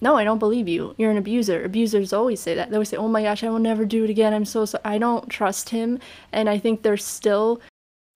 [0.00, 0.94] no, I don't believe you.
[0.96, 1.64] You're an abuser.
[1.64, 2.70] Abusers always say that.
[2.70, 4.32] They always say, "Oh my gosh, I will never do it again.
[4.32, 5.98] I'm so sorry." I don't trust him,
[6.32, 7.60] and I think they're still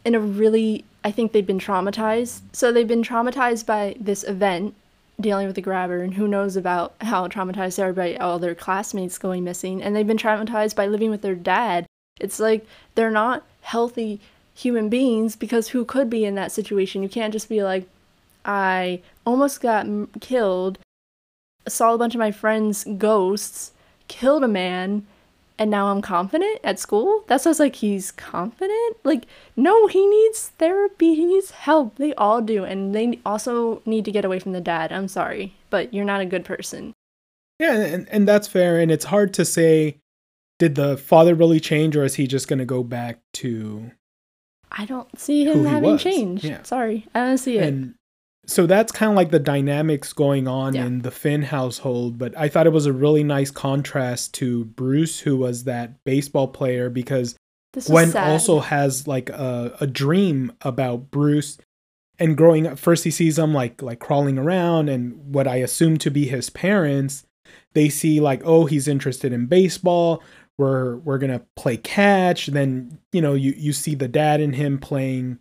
[0.05, 0.85] in a really.
[1.05, 2.43] I think they've been traumatized.
[2.53, 4.75] So they've been traumatized by this event,
[5.21, 8.55] dealing with the grabber, and who knows about how traumatized they are by all their
[8.55, 11.87] classmates going missing, and they've been traumatized by living with their dad.
[12.21, 14.21] It's like they're not healthy
[14.55, 17.03] human beings because who could be in that situation?
[17.03, 17.89] You can't just be like,
[18.45, 20.79] I almost got m- killed
[21.69, 23.73] saw a bunch of my friends' ghosts,
[24.09, 25.07] killed a man,
[25.59, 27.25] and now I'm confident at school?
[27.29, 28.97] That sounds like he's confident?
[29.05, 31.97] Like, no, he needs therapy, he needs help.
[31.97, 32.65] They all do.
[32.65, 34.93] And they also need to get away from the dad.
[34.93, 36.95] I'm sorry, but you're not a good person.
[37.59, 38.79] Yeah, and, and that's fair.
[38.79, 39.99] And it's hard to say,
[40.59, 43.93] did the father really change or is he just going to go back to.
[44.73, 46.45] I don't see him having was, changed.
[46.45, 46.63] yeah.
[46.63, 47.65] Sorry, I don't see it.
[47.65, 47.95] And
[48.47, 50.87] so that's kind of like the dynamics going on Yeah.
[50.87, 52.19] in the Finn household.
[52.19, 56.49] But I thought it was a really nice contrast to Bruce, who was that baseball
[56.49, 57.37] player, because
[57.73, 58.31] this Gwen sad.
[58.31, 61.59] also has like a, a dream about Bruce.
[62.19, 65.97] And growing up, first he sees him like like crawling around, and what I assume
[65.99, 67.25] to be his parents,
[67.75, 70.23] they see like, oh, he's interested in baseball.
[70.63, 72.47] We're we're gonna play catch.
[72.47, 75.41] Then you know you you see the dad and him playing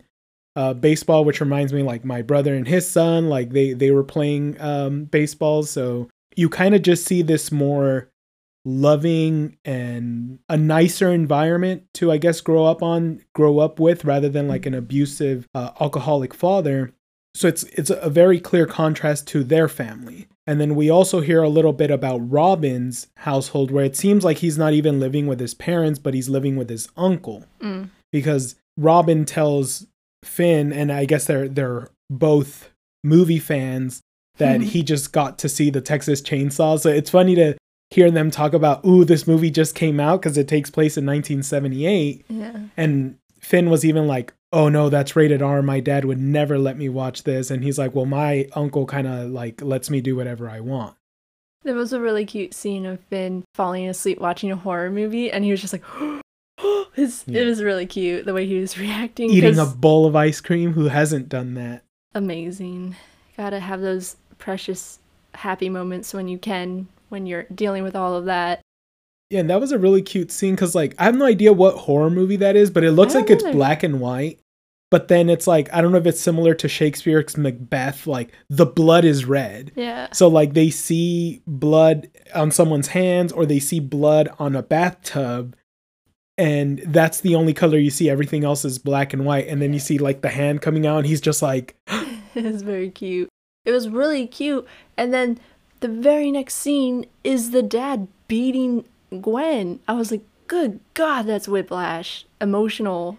[0.56, 4.02] uh, baseball, which reminds me like my brother and his son, like they they were
[4.02, 5.62] playing um, baseball.
[5.62, 8.10] So you kind of just see this more
[8.64, 14.28] loving and a nicer environment to I guess grow up on, grow up with, rather
[14.28, 16.92] than like an abusive uh, alcoholic father.
[17.34, 20.26] So it's it's a very clear contrast to their family.
[20.46, 24.38] And then we also hear a little bit about Robin's household, where it seems like
[24.38, 27.90] he's not even living with his parents, but he's living with his uncle Mm.
[28.10, 29.86] because Robin tells
[30.24, 32.70] Finn, and I guess they're they're both
[33.04, 34.00] movie fans,
[34.38, 36.78] that he just got to see the Texas Chainsaw.
[36.80, 37.56] So it's funny to
[37.90, 41.04] hear them talk about, ooh, this movie just came out because it takes place in
[41.04, 42.60] 1978, Yeah.
[42.76, 45.62] and Finn was even like, oh no, that's rated R.
[45.62, 49.06] My dad would never let me watch this, and he's like, well, my uncle kind
[49.06, 50.94] of like lets me do whatever I want.
[51.64, 55.44] There was a really cute scene of Finn falling asleep watching a horror movie, and
[55.44, 55.84] he was just like,
[56.94, 57.42] his, Yeah.
[57.42, 59.30] it was really cute the way he was reacting.
[59.30, 60.72] Eating a bowl of ice cream.
[60.72, 61.82] Who hasn't done that?
[62.14, 62.94] amazing.
[63.36, 64.98] Gotta have those precious,
[65.34, 68.60] happy moments when you can, when you're dealing with all of that.
[69.32, 71.74] Yeah, and that was a really cute scene because, like, I have no idea what
[71.74, 73.54] horror movie that is, but it looks like it's either.
[73.54, 74.38] black and white.
[74.90, 78.66] But then it's like, I don't know if it's similar to Shakespeare's Macbeth, like, the
[78.66, 79.72] blood is red.
[79.74, 80.08] Yeah.
[80.12, 85.56] So, like, they see blood on someone's hands or they see blood on a bathtub,
[86.36, 88.10] and that's the only color you see.
[88.10, 89.48] Everything else is black and white.
[89.48, 91.74] And then you see, like, the hand coming out, and he's just like,
[92.34, 93.30] It's very cute.
[93.64, 94.66] It was really cute.
[94.98, 95.40] And then
[95.80, 98.84] the very next scene is the dad beating
[99.20, 99.80] Gwen.
[99.88, 102.24] I was like, good God, that's whiplash.
[102.40, 103.18] Emotional.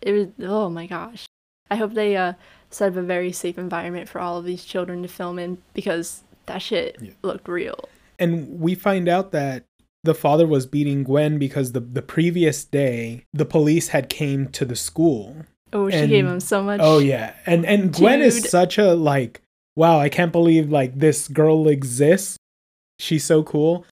[0.00, 1.26] It was, oh my gosh.
[1.70, 2.34] I hope they uh,
[2.70, 6.22] set up a very safe environment for all of these children to film in because
[6.46, 7.10] that shit Yeah.
[7.22, 7.88] looked real.
[8.18, 9.64] and we find out that
[10.04, 14.64] the father was beating Gwen because the, the previous day the police had came to
[14.64, 15.36] the school
[15.72, 16.80] Oh, she And- gave him so much.
[16.82, 19.42] Oh yeah, and and Gwen is such a like,
[19.74, 22.36] wow, I can't believe like this girl exists.
[23.00, 23.84] She's so cool.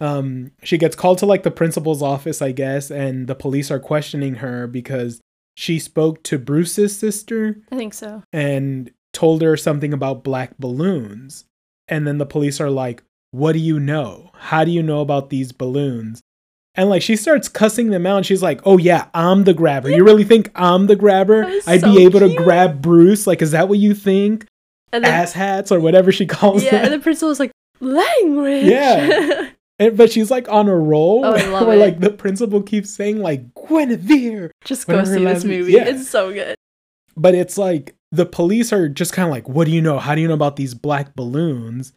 [0.00, 3.80] Um, she gets called to like the principal's office, I guess, and the police are
[3.80, 5.20] questioning her because
[5.56, 8.22] she spoke to Bruce's sister, I think so.
[8.32, 11.44] and told her something about black balloons.
[11.86, 14.30] And then the police are like, What do you know?
[14.34, 16.20] How do you know about these balloons?
[16.74, 19.90] And like she starts cussing them out and she's like, Oh yeah, I'm the grabber.
[19.90, 21.44] You really think I'm the grabber?
[21.66, 22.36] I'd so be able cute.
[22.36, 23.26] to grab Bruce?
[23.26, 24.46] Like, is that what you think?
[24.92, 26.72] And then, Ass hats or whatever she calls them.
[26.72, 26.92] yeah, them.
[26.92, 27.52] and the principal was like,
[27.84, 28.64] language.
[28.64, 29.50] Yeah.
[29.78, 31.80] And- but she's like on a roll Oh, I love where it.
[31.80, 34.50] like the principal keeps saying like Guinevere.
[34.64, 35.72] Just go see this movie.
[35.72, 35.86] yeah.
[35.88, 36.54] It's so good.
[37.16, 39.98] But it's like the police are just kind of like, what do you know?
[39.98, 41.92] How do you know about these black balloons?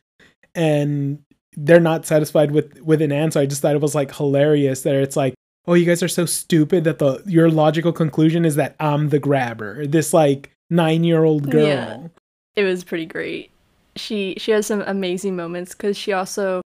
[0.56, 1.19] And
[1.56, 3.39] they're not satisfied with with an answer.
[3.39, 5.36] I just thought it was like hilarious that it's like,
[5.67, 9.19] oh, you guys are so stupid that the your logical conclusion is that I'm the
[9.19, 9.86] grabber.
[9.86, 11.65] This like nine year old girl.
[11.67, 12.08] Yeah.
[12.56, 13.52] It was pretty great.
[13.98, 16.62] She she has some amazing moments because she also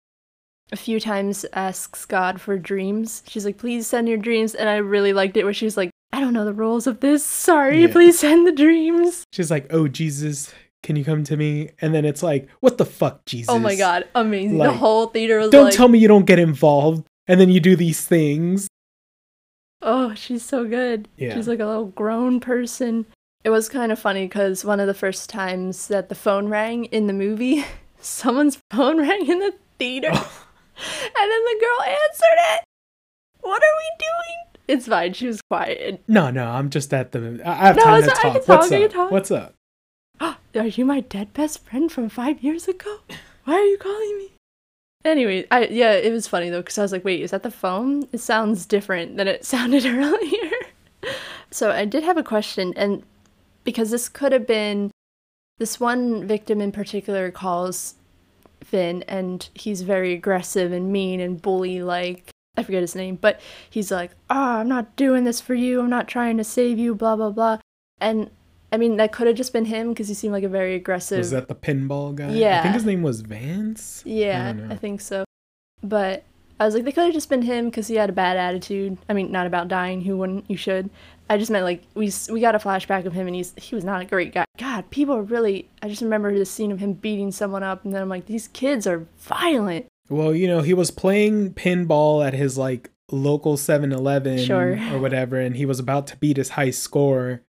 [0.72, 3.24] a few times asks God for dreams.
[3.28, 4.54] She's like, please send your dreams.
[4.54, 7.26] And I really liked it where she's like, I don't know the rules of this.
[7.26, 7.92] Sorry, Yeah.
[7.92, 9.24] please send the dreams.
[9.34, 11.72] She's like, oh Jesus, can you come to me?
[11.82, 13.50] And then it's like, what the fuck, Jesus?
[13.50, 14.58] Oh my god, amazing.
[14.60, 17.06] the whole theater was Don't like, tell me you don't get involved.
[17.28, 18.68] And then you do these things.
[19.82, 21.08] oh, she's so good.
[21.18, 21.34] Yeah.
[21.36, 23.06] She's like a little grown person.
[23.44, 26.86] It was kind of funny because one of the first times that the phone rang
[26.86, 27.66] in the movie,
[28.00, 30.10] someone's phone rang in the theater.
[30.14, 30.46] Oh.
[30.82, 32.64] And then the girl answered it.
[33.42, 34.60] What are we doing?
[34.70, 35.12] It's fine.
[35.12, 36.02] She was quiet.
[36.08, 37.42] No, no, I'm just at the.
[37.46, 38.34] I have No, time to right, I talk.
[38.34, 38.92] can talk, What's I up?
[38.94, 39.12] talk.
[39.12, 39.54] What's up?
[40.56, 43.00] Are you my dead best friend from five years ago?
[43.44, 44.32] Why are you calling me?
[45.04, 47.52] Anyway, I yeah, it was funny though because I was like, wait, is that the
[47.52, 48.08] phone?
[48.14, 50.52] It sounds different than it sounded earlier.
[51.52, 53.04] so I did have a question, and
[53.64, 54.92] because this could have been
[55.58, 57.96] this one victim in particular calls
[58.64, 62.30] Finn, and he's very aggressive and mean and bully like.
[62.58, 65.80] I forget his name, but he's like, "Oh, I'm not doing this for you.
[65.80, 67.60] I'm not trying to save you." Blah blah blah.
[68.02, 68.32] And
[68.72, 71.20] I mean, that could have just been him because he seemed like a very aggressive.
[71.20, 72.32] Was that the pinball guy?
[72.32, 72.60] Yeah.
[72.60, 74.04] I think his name was Vance.
[74.06, 75.26] Yeah, don't I, think so.
[75.82, 76.24] But
[76.60, 78.98] I was like, they could have just been him because he had a bad attitude.
[79.08, 80.02] I mean, not about dying.
[80.02, 80.50] Who wouldn't?
[80.50, 80.90] You should.
[81.30, 83.84] I just meant like we we got a flashback of him, and he's he was
[83.84, 84.46] not a great guy.
[84.58, 85.70] God, people are really.
[85.84, 88.48] I just remember the scene of him beating someone up, and then I'm like, these
[88.50, 89.86] kids are violent.
[90.10, 94.80] Well, you know, he was playing pinball at his like local 7-Eleven Sure.
[94.92, 97.42] or whatever, and he was about to beat his high score,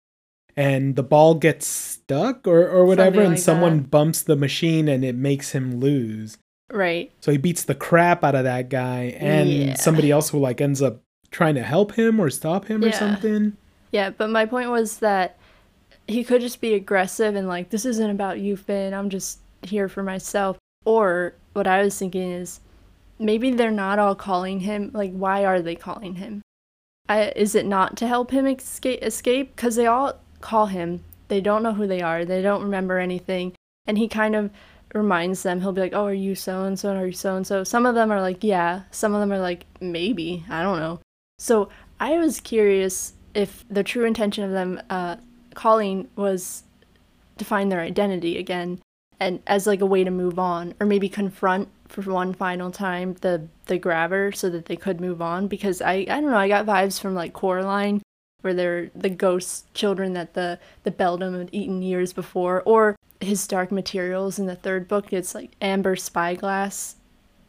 [0.58, 3.92] and the ball gets stuck or or whatever, Something and someone that.
[3.92, 6.38] bumps the machine, and it makes him lose.
[6.72, 7.12] Right.
[7.22, 9.74] So he beats the crap out of that guy, and Yeah.
[9.76, 13.56] somebody else who like ends up trying to help him or stop him or something.
[13.92, 15.38] Yeah, but my point was that
[16.08, 18.94] he could just be aggressive and like, this isn't about you, Finn.
[18.94, 20.58] I'm just here for myself.
[20.86, 22.62] Or what I was thinking is
[23.20, 24.92] maybe they're not all calling him.
[24.94, 26.42] Like, why are they calling him?
[27.08, 29.04] I, is it not to help him escape?
[29.04, 29.56] Escape?
[29.56, 31.04] Because they all call him.
[31.28, 32.26] They don't know who they are.
[32.26, 33.54] They don't remember anything.
[33.88, 34.52] And he kind of
[34.94, 35.62] reminds them.
[35.62, 36.96] He'll be like, "Oh, are you so and so?
[36.96, 39.40] Are you so and so?" Some of them are like, "Yeah." Some of them are
[39.40, 41.00] like, "Maybe." I don't know.
[41.38, 45.18] So I was curious if the true intention of them uh,
[45.54, 46.64] calling was
[47.38, 48.80] to find their identity again,
[49.20, 53.16] and as like a way to move on, or maybe confront for one final time
[53.22, 55.48] the the grabber so that they could move on.
[55.48, 58.02] Because I I don't know, I got vibes from like Coraline,
[58.42, 63.48] where they're the ghost children that the the Beldam had eaten years before, or his
[63.48, 65.12] Dark Materials in the third book.
[65.12, 66.96] It's like Amber Spyglass.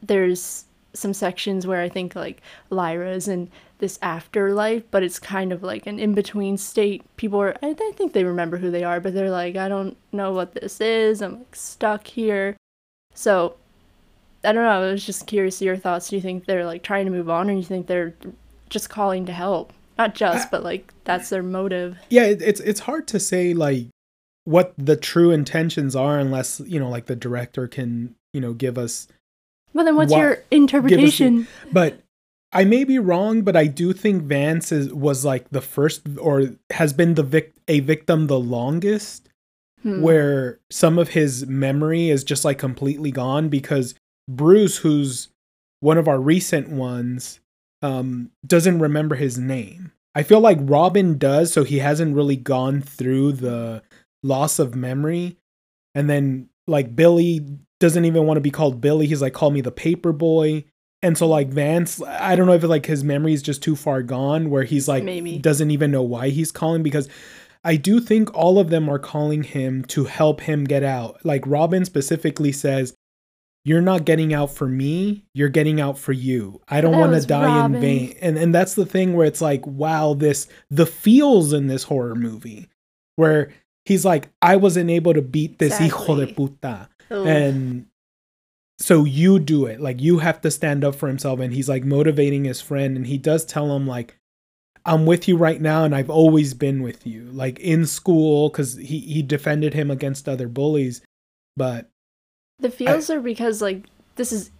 [0.03, 5.63] There's some sections where I think like Lyra's in this afterlife, but it's kind of
[5.63, 7.03] like an in between state.
[7.17, 9.97] People are, I, I think they remember who they are, but they're like, I don't
[10.13, 11.23] know what this is.
[11.23, 12.57] I'm like stuck here.
[13.15, 13.57] So
[14.45, 14.89] I don't know.
[14.89, 16.09] I was just curious your thoughts.
[16.09, 18.15] Do you think they're like trying to move on, or do you think they're
[18.69, 19.73] just calling to help?
[19.99, 21.99] Not just, but like that's their motive.
[22.09, 23.89] Yeah, it, it's it's hard to say like
[24.45, 28.79] what the true intentions are unless you know like the director can you know give
[28.79, 29.09] us
[29.73, 31.47] Well, then what's Wha- your interpretation?
[31.73, 32.01] But
[32.53, 36.51] I may be wrong, but I do think Vance is was like the first or
[36.71, 39.29] has been the vic- a victim the longest
[39.83, 40.03] Hmm.
[40.03, 43.95] where some of his memory is just like completely gone because
[44.29, 45.29] Bruce who's
[45.81, 47.41] one of our recent ones
[47.81, 49.93] um doesn't remember his name.
[50.15, 53.83] I feel like Robin does so he hasn't really gone through the
[54.23, 55.39] loss of memory
[55.95, 57.47] and then like Billy
[57.81, 59.07] doesn't even want to be called Billy.
[59.07, 60.65] He's like, call me the paper boy.
[61.03, 64.03] And so like Vance, I don't know if like his memory is just too far
[64.03, 65.39] gone where he's like Maybe.
[65.39, 67.09] doesn't even know why he's calling because
[67.65, 71.25] I do think all of them are calling him to help him get out.
[71.25, 72.95] Like Robin specifically says,
[73.65, 76.61] You're not getting out for me, you're getting out for you.
[76.69, 77.77] I don't want to die Robin.
[77.77, 78.17] in vain.
[78.21, 82.15] And and that's the thing where it's like, wow, this the feels in this horror
[82.15, 82.69] movie
[83.17, 83.53] where
[83.87, 86.89] he's like, I wasn't able to beat this hijo de puta.
[87.11, 87.27] Ugh.
[87.27, 87.87] And
[88.79, 89.81] so you do it.
[89.81, 91.41] Like you have to stand up for himself.
[91.41, 92.97] And he's like motivating his friend.
[92.97, 94.17] And he does tell him, like,
[94.87, 97.25] I'm with you right now, and I've always been with you.
[97.33, 101.03] Like in school, because he, he defended him against other bullies.
[101.57, 101.91] But
[102.59, 103.87] The feels are because like
[104.17, 104.51] this is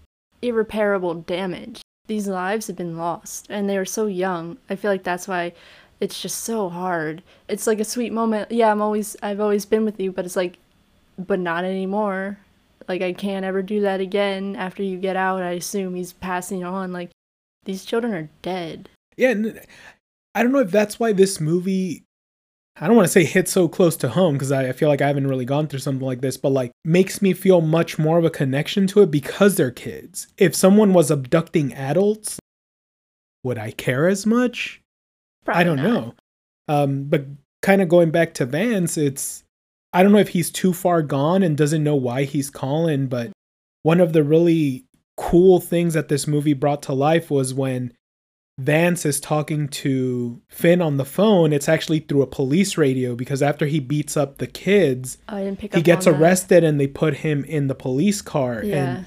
[0.43, 1.81] irreparable damage.
[2.07, 4.59] These lives have been lost and they were so young.
[4.69, 5.53] I feel like that's why
[6.01, 7.23] it's just so hard.
[7.49, 8.51] It's like a sweet moment.
[8.51, 10.59] Yeah, I'm always I've always been with you, but it's like
[11.27, 12.39] but not anymore.
[12.89, 15.43] Like I can't ever do that again after you get out.
[15.43, 17.11] I assume he's passing on like
[17.65, 18.89] these children are dead.
[19.17, 19.61] yeah, and
[20.35, 22.05] I don't know if that's why this movie
[22.81, 25.03] I don't want to say hit so close to home because I, I feel like
[25.03, 28.19] I haven't really gone through something like this, but like makes me feel much more
[28.19, 30.29] of a connection to it because they're kids.
[30.39, 32.39] If someone was abducting adults,
[33.45, 34.81] would I care as much?
[35.45, 35.85] Probably I don't not.
[35.85, 36.15] know.
[36.69, 37.27] Um, but
[37.61, 39.45] kind of going back to Vance, it's
[39.93, 43.31] I don't know if he's too far gone and doesn't know why he's calling, but
[43.83, 44.85] one of the really
[45.17, 47.93] cool things that this movie brought to life was when
[48.59, 53.43] Vance is talking to Finn on the phone, it's actually through a police radio because
[53.43, 56.21] after he beats up the kids, Oh, I didn't pick he gets on that.
[56.21, 58.63] arrested and they put him in the police car.
[58.63, 58.77] Yeah.
[58.77, 59.07] And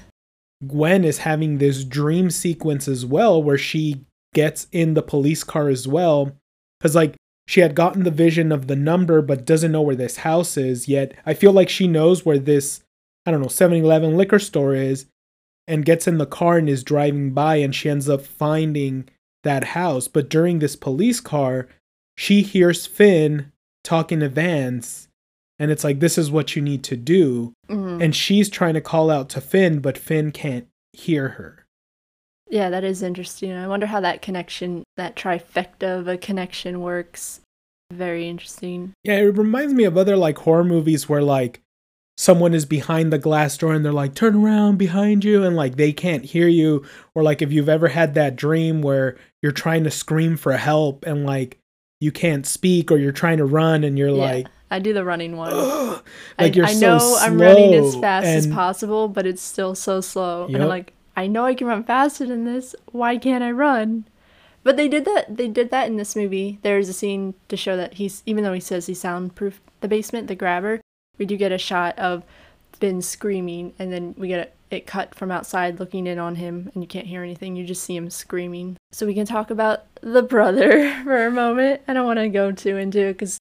[0.68, 4.04] Gwen is having this dream sequence as well where she
[4.34, 6.32] gets in the police car as well.
[6.80, 7.14] Because, like,
[7.46, 10.88] she had gotten the vision of the number but doesn't know where this house is
[10.88, 11.12] yet.
[11.26, 12.82] I feel like she knows where this,
[13.26, 15.06] I don't know, 7 Eleven liquor store is
[15.68, 19.08] and gets in the car and is driving by and she ends up finding
[19.42, 20.08] that house.
[20.08, 21.68] But during this police car,
[22.16, 25.08] she hears Finn talking to Vance.
[25.58, 28.02] And it's like, this is what you need to do Mhm.
[28.02, 31.63] and she's trying to call out to Finn, but Finn can't hear her.
[32.54, 33.50] Yeah, that is interesting.
[33.50, 37.40] I wonder how that connection, that trifecta of a connection works.
[37.92, 38.92] Very interesting.
[39.02, 41.60] Yeah, it reminds me of other like horror movies where like
[42.16, 45.74] someone is behind the glass door and they're like, turn around behind you, and like
[45.74, 46.84] they can't hear you.
[47.12, 51.04] Or like if you've ever had that dream where you're trying to scream for help
[51.04, 51.58] and like
[52.00, 55.04] you can't speak or you're trying to run and you're Yeah, like, I do the
[55.04, 55.50] running one.
[55.52, 56.04] "Ugh,"
[56.38, 59.74] I, you're I so know I'm running as slow fast as possible, but it's still
[59.74, 60.46] so slow.
[60.46, 62.74] And I'm like, I know I can run faster than this.
[62.92, 64.04] Why can't I run?
[64.62, 65.36] But they did that.
[65.36, 66.58] They did that in this movie.
[66.62, 70.26] There's a scene to show that he's, even though he says he's soundproof, the basement,
[70.26, 70.80] the grabber.
[71.18, 72.24] We do get a shot of
[72.72, 76.70] Finn screaming, and then we get it, it cut from outside looking in on him,
[76.74, 77.54] and you can't hear anything.
[77.54, 78.76] You just see him screaming.
[78.90, 81.82] So we can talk about the brother for a moment.
[81.86, 83.38] I don't want to go too into it because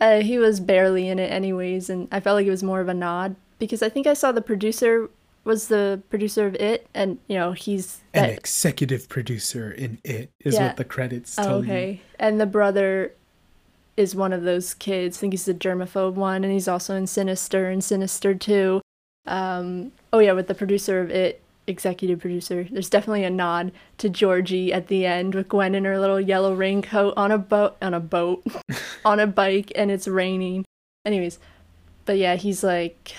[0.00, 2.88] uh, he was barely in it anyways, and I felt like it was more of
[2.88, 5.08] a nod because I think I saw the producer
[5.44, 10.54] was the producer of it, and you know he's an executive producer in it is
[10.54, 10.68] Yeah.
[10.68, 11.70] what the credits Oh, tell you.
[11.72, 13.12] okay, and the brother
[13.96, 15.18] is one of those kids.
[15.18, 18.80] I think he's the germaphobe one, and he's also in Sinister and Sinister Two.
[19.26, 22.66] Um, oh yeah, with the producer of it, executive producer.
[22.70, 26.54] There's definitely a nod to Georgie at the end with Gwen in her little yellow
[26.54, 28.44] raincoat on a boat on a boat
[29.04, 30.64] on a bike, and it's raining.
[31.06, 31.38] Anyways,
[32.06, 33.12] but yeah, he's like,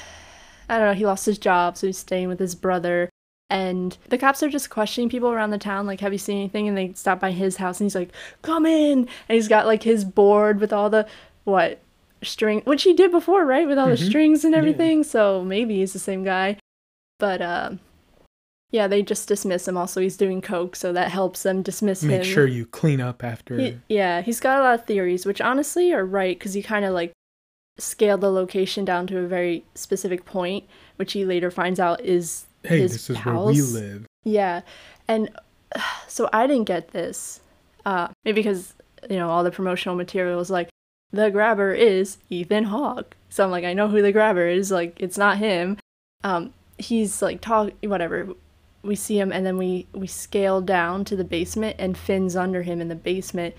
[0.70, 0.94] I don't know.
[0.94, 3.10] He lost his job, so he's staying with his brother.
[3.50, 6.68] And the cops are just questioning people around the town, like, have you seen anything?
[6.68, 8.12] And they stop by his house, and he's like,
[8.42, 9.00] come in.
[9.30, 11.08] And he's got like his board with all the
[11.44, 11.80] what
[12.24, 13.68] string, which he did before, right?
[13.68, 14.08] With all the Mhm.
[14.08, 14.58] strings and Yeah.
[14.58, 15.04] everything.
[15.04, 16.58] So maybe he's the same guy.
[17.20, 17.80] But um,
[18.72, 19.78] yeah, they just dismiss him.
[19.78, 22.20] Also, he's doing coke, so that helps them dismiss Make him.
[22.22, 23.58] Make sure you clean up after.
[23.58, 26.84] He, yeah, he's got a lot of theories, which honestly are right because he kind
[26.84, 27.12] of like
[27.78, 30.64] scaled the location down to a very specific point,
[30.96, 33.74] which he later finds out is hey, his this is where we pals.
[33.74, 34.06] live.
[34.24, 34.62] yeah.
[35.08, 35.30] And
[36.08, 37.42] so I didn't get this,
[37.86, 38.74] uh, maybe because
[39.10, 40.70] you know all the promotional material was like
[41.12, 44.72] the grabber is Ethan Hawke, so I'm like I know who the grabber is.
[44.72, 45.78] Like it's not him.
[46.24, 48.30] Um, he's like talk whatever.
[48.84, 52.62] We see him and then we we scale down to the basement and Finn's under
[52.62, 53.56] him in the basement,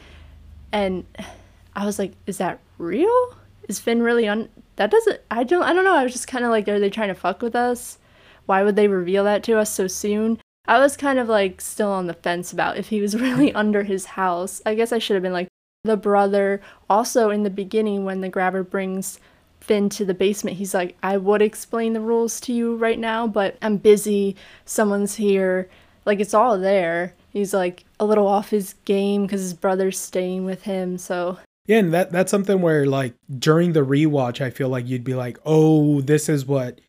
[0.73, 1.05] and
[1.77, 3.37] I was like, is that real?
[3.69, 4.49] Is Finn really on?
[4.77, 5.21] That doesn't.
[5.31, 5.63] I don't.
[5.63, 5.97] I don't know.
[5.97, 7.99] I was just kind of like, are they trying to fuck with us?
[8.47, 10.39] Why would they reveal that to us so soon?
[10.69, 13.83] I was kind of like still on the fence about if he was really under
[13.83, 14.61] his house.
[14.67, 15.49] I guess I should have been like
[15.85, 16.61] the brother.
[16.91, 19.19] Also, in the beginning, when the grabber brings
[19.61, 23.27] Finn to the basement, he's like, I would explain the rules to you right now,
[23.27, 24.37] but I'm busy.
[24.65, 25.69] Someone's here.
[26.05, 27.15] Like, it's all there.
[27.31, 30.99] He's like a little off his game because his brother's staying with him.
[30.99, 35.05] So, Yeah, and that that's something where like during the rewatch, I feel like you'd
[35.05, 36.81] be like, "Oh, this is what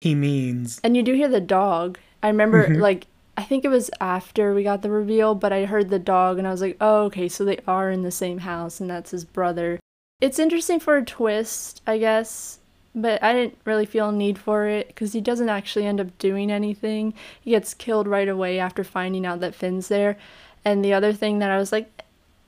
[0.00, 1.98] he means." and you do hear the dog.
[2.22, 2.80] I remember, Mhm.
[2.80, 3.06] like,
[3.36, 6.46] I think it was after we got the reveal, but I heard the dog and
[6.46, 9.24] I was like, oh, okay, so they are in the same house and that's his
[9.24, 9.78] brother.
[10.20, 12.60] It's interesting for a twist, I guess,
[12.94, 16.16] but I didn't really feel a need for it because he doesn't actually end up
[16.18, 17.12] doing anything.
[17.40, 20.16] He gets killed right away after finding out that Finn's there.
[20.64, 21.90] And the other thing that I was like,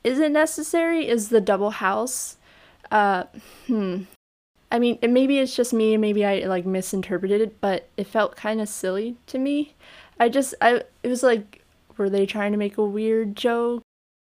[0.06, 1.08] is it necessary?
[1.08, 2.36] Is the double house.
[2.90, 3.24] Uh,
[3.66, 4.02] hmm.
[4.70, 8.60] I mean, maybe it's just me, maybe I like misinterpreted it, but it felt kind
[8.60, 9.74] of silly to me.
[10.18, 11.62] I just, I, it was like,
[11.96, 13.82] were they trying to make a weird joke?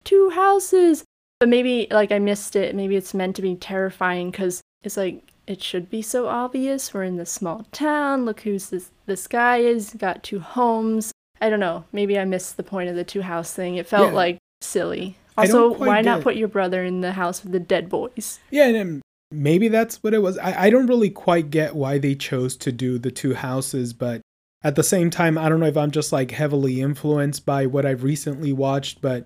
[0.03, 1.03] Two houses!
[1.39, 2.75] But maybe, like, I missed it.
[2.75, 6.93] Maybe it's meant to be terrifying because it's like, it should be so obvious.
[6.93, 8.25] We're in this small town.
[8.25, 9.95] Look who's this, this guy is.
[9.97, 11.11] Got two homes.
[11.41, 11.83] I don't know.
[11.91, 13.75] Maybe I missed the point of the two house thing.
[13.75, 14.15] It felt Yeah.
[14.15, 15.17] like silly.
[15.37, 18.39] Also, why not put your brother in the house with the dead boys?
[18.51, 20.37] Yeah, and maybe that's what it was.
[20.37, 24.21] I, I don't really quite get why they chose to do the two houses, but
[24.63, 27.85] at the same time, I don't know if I'm just like heavily influenced by what
[27.85, 29.23] I've recently watched, but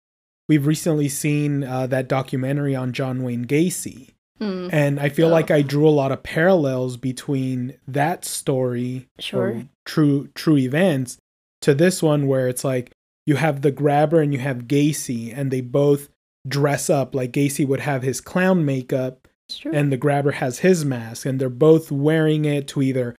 [0.48, 4.10] we've recently seen uh, that documentary on John Wayne Gacy.
[4.40, 4.70] Hmm.
[4.72, 5.32] And I feel Oh.
[5.32, 9.64] like I drew a lot of parallels between that story Sure.
[9.86, 11.18] true true events
[11.62, 12.90] to this one where it's like
[13.30, 16.10] you have the grabber and you have Gacy and they both
[16.48, 19.28] dress up like Gacy would have his clown makeup
[19.72, 23.16] and the grabber has his mask and they're both wearing it to either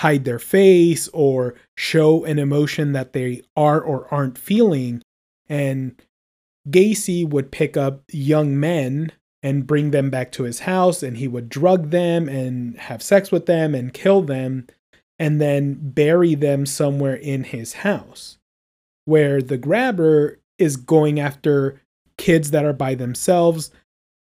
[0.00, 5.00] hide their face or show an emotion that they are or aren't feeling.
[5.48, 5.94] And
[6.68, 9.12] Gacy would pick up young men
[9.44, 13.30] and bring them back to his house and he would drug them and have sex
[13.30, 14.66] with them and kill them
[15.20, 18.38] and then bury them somewhere in his house
[19.04, 21.80] where the grabber is going after
[22.18, 23.70] kids that are by themselves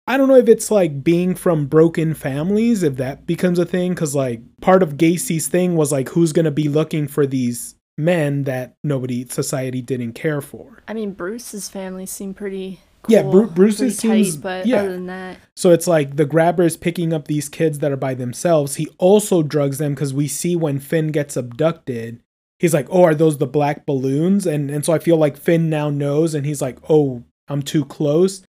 [0.07, 3.91] I don't know if it's like being from broken families, if that becomes a thing,
[3.93, 8.43] because like part of Gacy's thing was like who's gonna be looking for these men
[8.43, 10.81] that nobody society didn't care for.
[10.87, 12.79] I mean, Bruce's family seemed pretty.
[13.03, 14.79] Cool, Yeah, Bru- Bruce's pretty seems- tight, but yeah.
[14.81, 17.95] other than that, So it's like the grabber is picking up these kids that are
[17.97, 18.75] by themselves.
[18.75, 22.21] He also drugs them because we see when Finn gets abducted,
[22.61, 25.69] he's like, "Oh, are those the black balloons?" And and so I feel like Finn
[25.69, 28.43] now knows, and he's like, "Oh, I'm too close."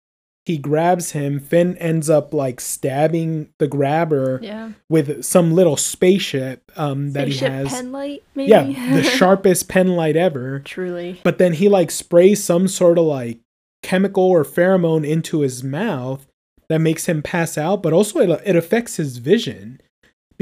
[0.45, 1.39] He grabs him.
[1.39, 4.73] Finn ends up like stabbing the grabber yeah.
[4.89, 7.69] with some little spaceship um, that Spaceship he has.
[7.69, 8.51] pen light, maybe.
[8.51, 10.59] yeah, the sharpest pen light ever.
[10.59, 11.21] Truly.
[11.23, 13.39] But then he like sprays some sort of like
[13.85, 16.27] chemical or pheromone into his mouth
[16.69, 19.81] that makes him pass out, but also it, it affects his vision.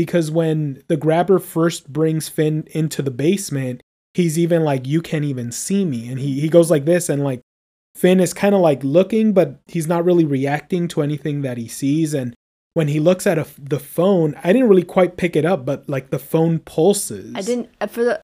[0.01, 3.83] Because when the grabber first brings Finn into the basement,
[4.15, 6.09] he's even like, You can't even see me.
[6.09, 7.43] And he, he goes like this, and like
[7.95, 11.69] Finn is kind of like looking, but he's not really reacting to anything that he
[11.69, 12.15] sees.
[12.15, 12.35] And
[12.73, 15.87] when he looks at a, the phone, I didn't really quite pick it up, but
[15.87, 17.35] like the phone pulses.
[17.37, 18.23] I didn't uh, for the.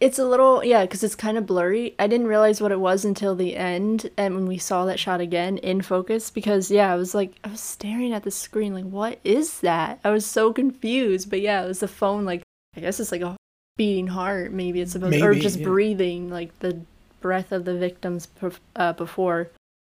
[0.00, 1.96] It's a little yeah, because it's kind of blurry.
[1.98, 5.20] I didn't realize what it was until the end, and when we saw that shot
[5.20, 6.30] again in focus.
[6.30, 9.98] Because yeah, I was like, I was staring at the screen, like, what is that?
[10.04, 11.30] I was so confused.
[11.30, 12.24] But yeah, it was the phone.
[12.24, 12.42] Like,
[12.76, 13.36] I guess it's like a
[13.76, 14.52] beating heart.
[14.52, 15.64] Maybe it's supposed, or just yeah.
[15.64, 16.80] breathing, like the
[17.20, 18.28] breath of the victims
[18.76, 19.50] uh, before.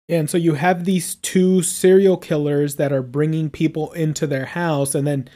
[0.08, 4.94] And so you have these two serial killers that are bringing people into their house,
[4.94, 5.28] and then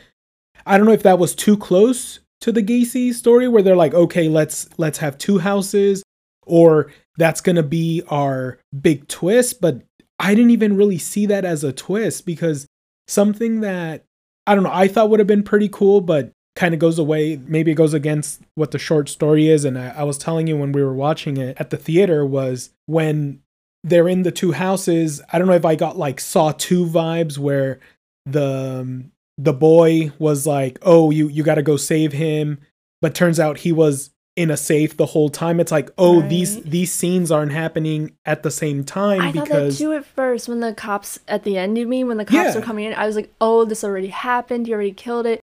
[0.67, 3.95] I don't know if that was too close to the Gacy story, where they're like,
[3.95, 6.03] okay, let's let's have two houses,
[6.45, 9.63] or that's gonna be our big twist.
[9.63, 9.81] But
[10.19, 12.67] I didn't even really see that as a twist because
[13.09, 14.05] something that
[14.47, 17.41] I don't know I thought would have been pretty cool, but kind of goes away.
[17.47, 19.65] Maybe it goes against what the short story is.
[19.65, 22.71] And I, I was telling you when we were watching it at the theater was
[22.85, 23.41] when
[23.83, 25.23] they're in the two houses.
[25.33, 27.81] I don't know if I got like Saw Two vibes where
[28.27, 32.59] the um, the boy was like, "Oh, you you got to go save him,"
[33.03, 35.61] but turns out he was in a safe the whole time.
[35.61, 36.71] It's like, oh, these Right.
[36.71, 40.49] these scenes aren't happening at the same time I thought that because too at first
[40.49, 41.79] when the cops at the end.
[41.79, 42.55] You mean when the cops Yeah.
[42.57, 42.95] were coming in?
[42.95, 44.67] I was like, oh, this already happened.
[44.67, 45.41] You already killed it.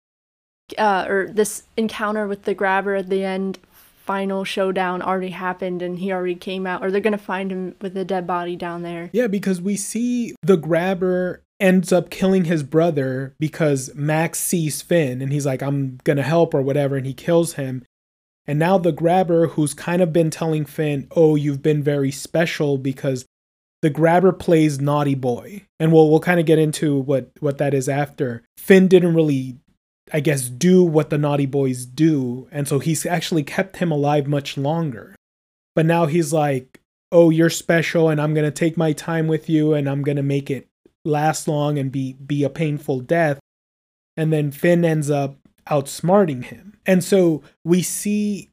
[0.79, 3.59] Uh, or this encounter with the grabber at the end,
[4.05, 6.81] final showdown already happened, and he already came out.
[6.83, 9.11] Or they're gonna find him with a dead body down there.
[9.13, 15.23] Yeah, because we see the grabber ends up killing his brother because Max sees Finn
[15.23, 17.85] and he's like, I'm gonna help or whatever, and he kills him.
[18.47, 22.79] And now the grabber, who's kind of been telling Finn, Oh, you've been very special
[22.79, 23.25] because
[23.83, 25.67] the grabber plays naughty boy.
[25.81, 28.43] And we'll we'll kind of get into what, what that is after.
[28.59, 29.59] Finn didn't really
[30.13, 34.29] I guess do what the naughty boys do, and so he's actually kept him alive
[34.29, 35.17] much longer.
[35.75, 36.81] But now he's like,
[37.13, 40.51] oh you're special and i'm to take my time with you and i'm to make
[40.51, 40.67] it
[41.07, 43.39] last long and be be a painful death
[44.17, 45.37] and then finn ends up
[45.71, 48.51] outsmarting him and so we see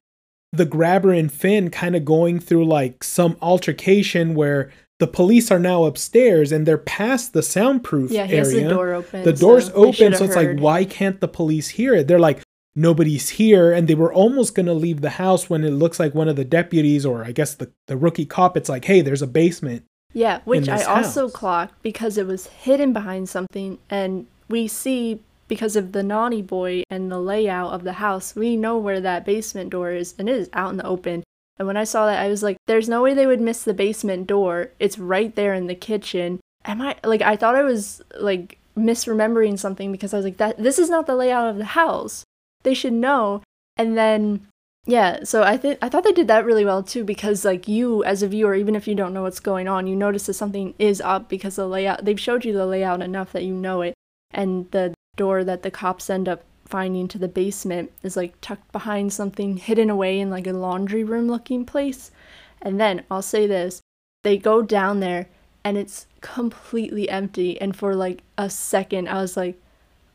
[0.52, 5.60] the grabber and finn kind of going through like some altercation where the police are
[5.60, 8.40] now upstairs and they're past the soundproof Yeah, he area.
[8.44, 9.24] has the door open.
[9.24, 12.08] The door's so open, so it's like, why can't the police hear it?
[12.08, 12.42] They're like,
[12.76, 16.30] nobody's here, and they were almost gonna leave the house when it looks like one
[16.30, 19.28] of the deputies, or I guess the, the rookie cop, it's like, hey, there's a
[19.28, 19.84] basement.
[20.14, 25.20] Yeah, which I this also clocked because it was hidden behind something, and we see
[25.48, 29.26] because of the naughty boy and the layout of the house, we know where that
[29.26, 31.24] basement door is, and it is out in the open.
[31.58, 33.74] And when I saw that, I was like, "There's no way they would miss the
[33.74, 34.70] basement door.
[34.80, 39.60] It's right there in the kitchen." Am I like I thought I was like misremembering
[39.60, 42.24] something because I was like, "That this is not the layout of the house.
[42.64, 43.42] They should know."
[43.78, 44.48] And then
[44.86, 48.04] yeah, so I think I thought they did that really well too because like you
[48.04, 50.74] as a viewer, even if you don't know what's going on, you notice that something
[50.78, 53.94] is up because the layout they've showed you the layout enough that you know it.
[54.32, 58.72] And the door that the cops end up finding to the basement is like tucked
[58.74, 62.12] behind something hidden away in like a laundry room looking place.
[62.62, 63.80] And then I'll say this,
[64.24, 65.28] they go down there
[65.64, 69.62] and it's completely empty and for like a second I was like,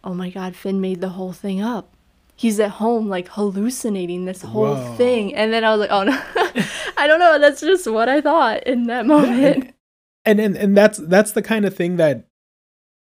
[0.05, 1.89] "Oh my god, Finn made the whole thing up."
[2.39, 4.97] He's at home like hallucinating this whole Whoa.
[4.97, 6.13] thing and then i was like oh no
[6.97, 9.75] i don't know that's just what i thought in that moment
[10.25, 12.29] and and and that's that's the kind of thing that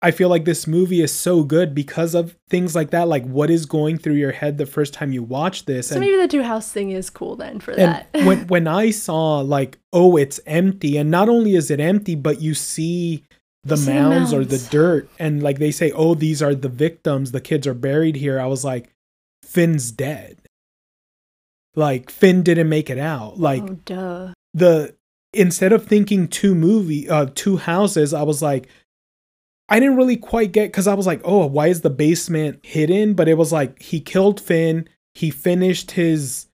[0.04, 3.06] I feel like this movie is so good because of things like that.
[3.06, 6.00] Like what is going through your head the first time you watch this, so and
[6.00, 9.38] maybe the two house thing is cool then for and that when when I saw
[9.38, 13.22] like oh it's empty, and not only is it empty, but you see
[13.62, 16.56] the You see the mounds or the dirt, and like they say oh these are
[16.56, 18.40] the victims, the kids are buried here.
[18.40, 18.90] I was like
[19.42, 20.38] Finn's dead.
[21.74, 23.38] Like Finn didn't make it out.
[23.38, 24.94] Like oh duh the
[25.32, 28.68] instead of thinking two movie uh two houses i was like
[29.68, 33.14] i didn't really quite get because i was like oh why is the basement hidden
[33.14, 36.48] but it was like he killed finn he finished his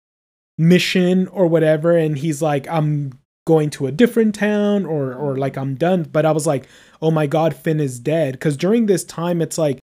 [0.56, 5.56] mission or whatever and he's like i'm going to a different town or or like
[5.56, 6.68] i'm done but i was like
[7.00, 9.78] oh my god finn is dead because during this time it's like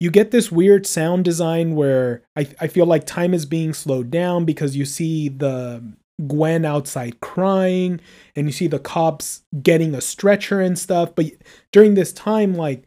[0.00, 4.10] you get this weird sound design where I, I feel like time is being slowed
[4.10, 5.82] down because you see the
[6.26, 8.00] Gwen outside crying
[8.36, 11.14] and you see the cops getting a stretcher and stuff.
[11.14, 11.26] But
[11.72, 12.84] during this time, like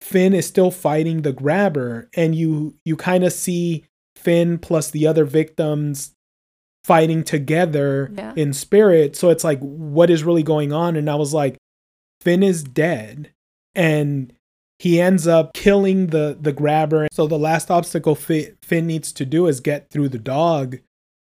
[0.00, 3.84] Finn is still fighting the grabber, and you you kind of see
[4.16, 6.12] Finn plus the other victims
[6.84, 8.32] fighting together Yeah.
[8.36, 9.14] in spirit.
[9.16, 10.96] So it's like, what is really going on?
[10.96, 11.56] And I was like,
[12.20, 13.32] Finn is dead.
[13.76, 14.32] And
[14.82, 17.06] he ends up killing the the grabber.
[17.12, 20.78] So the last obstacle Fi- Finn needs to do is get through the dog,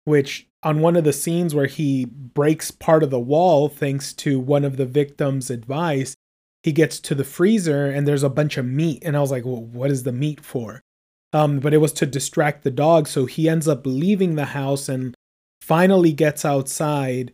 [0.03, 4.41] which on one of the scenes where he breaks part of the wall thanks to
[4.41, 6.15] one of the victims' advice,
[6.63, 9.45] he gets to the freezer and there's a bunch of meat and I was like,
[9.45, 10.81] "Well, what is the meat for?"
[11.31, 14.89] Um, but it was to distract the dog, so he ends up leaving the house
[14.89, 15.15] and
[15.61, 17.31] finally gets outside.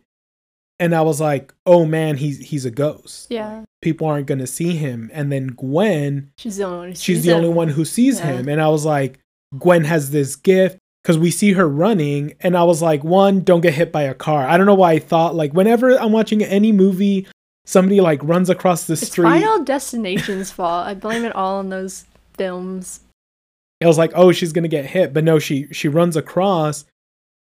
[0.78, 3.26] And I was like, "Oh man, he's he's a ghost.
[3.28, 6.94] yeah People aren't going to see him." And then Gwen she's the only one who
[6.94, 7.54] she's sees the only him.
[7.54, 8.26] one who sees Yeah.
[8.38, 8.48] him.
[8.48, 9.18] And i was like
[9.58, 12.32] gwen has this gift because we see her running.
[12.40, 14.46] And i was like one don't get hit by a car.
[14.48, 17.26] I don't know why i thought like whenever i'm watching any movie
[17.66, 19.24] somebody like runs across the it's street.
[19.24, 20.86] Final destination's fault.
[20.86, 22.06] I blame it all on those
[22.38, 23.00] films.
[23.82, 25.12] I was like oh she's gonna get hit.
[25.12, 26.84] But no she she runs across.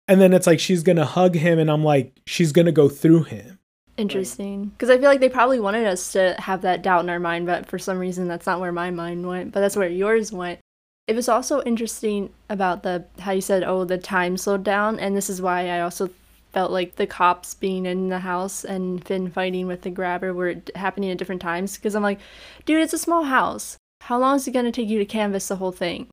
[0.09, 1.59] And then it's like she's gonna hug him.
[1.59, 3.59] And i'm like she's gonna go through him
[3.97, 4.67] interesting.
[4.67, 7.47] because i feel like they probably wanted us to have that doubt in our mind
[7.47, 10.59] but for some reason that's not where my mind went but that's where yours went.
[11.07, 15.15] It was also interesting about the how you said oh the time slowed down and
[15.15, 16.09] this is why i also
[16.53, 20.55] felt like the cops being in the house and finn fighting with the grabber were
[20.75, 22.21] happening at different times because i'm like
[22.65, 23.77] dude it's a small house.
[24.05, 26.09] How long is it going to take you to canvas the whole thing?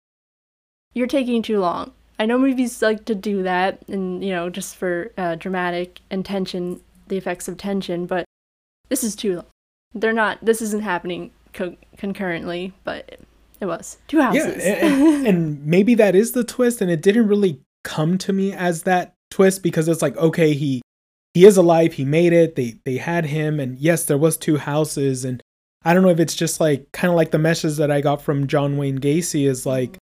[0.94, 1.92] You're taking too long.
[2.18, 6.24] I know movies like to do that and you know just for uh, dramatic and
[6.24, 6.80] tension
[7.12, 8.26] the effects of tension but
[8.90, 9.46] this is too long
[9.94, 13.20] they're not this isn't happening co- concurrently but
[13.60, 14.64] it was two yeah houses.
[14.64, 18.84] and, and maybe that is the twist and it didn't really come to me as
[18.84, 20.82] that twist because it's like okay he
[21.34, 24.56] he is alive he made it they they had him and yes there was two
[24.56, 25.44] houses and
[25.84, 28.22] i don't know if it's just like kind of like the message that i got
[28.22, 29.98] from john wayne gacy is like mm-hmm.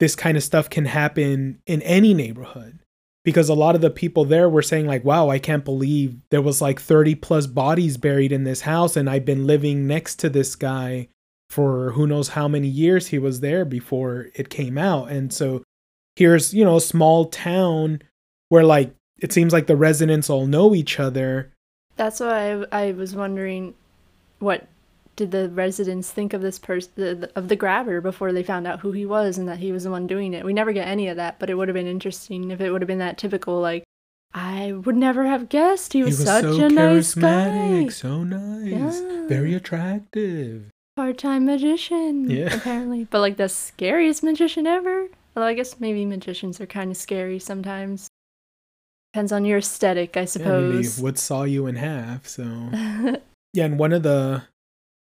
[0.00, 2.78] this kind of stuff can happen in any neighborhood
[3.26, 6.40] because a lot of the people there were saying like wow i can't believe there
[6.40, 10.30] was like 30 plus bodies buried in this house and i've been living next to
[10.30, 11.08] this guy
[11.48, 15.10] for who knows how many years he was there before it came out.
[15.10, 15.62] And so
[16.16, 18.02] here's you know a small town
[18.48, 21.52] where like it seems like the residents all know each other.
[21.96, 23.74] That's why I, I was wondering
[24.38, 24.66] what
[25.16, 28.92] did the residents think of this person of the grabber before they found out who
[28.92, 31.16] he was and that he was the one doing it we never get any of
[31.16, 33.82] that but it would have been interesting if it would have been that typical like
[34.34, 37.30] I would never have guessed he He was, was such so a nice guy.
[37.30, 39.26] charismatic, so nice, Yeah.
[39.28, 40.70] very attractive.
[40.96, 42.54] Part-time magician, Yeah.
[42.56, 45.08] apparently, but like the scariest magician ever.
[45.34, 48.08] Although I guess maybe magicians are kind of scary sometimes.
[49.14, 51.00] Depends on your aesthetic, I Yeah, I mean, suppose.
[51.00, 52.42] would saw you in half, so
[53.54, 54.42] Yeah, and one of the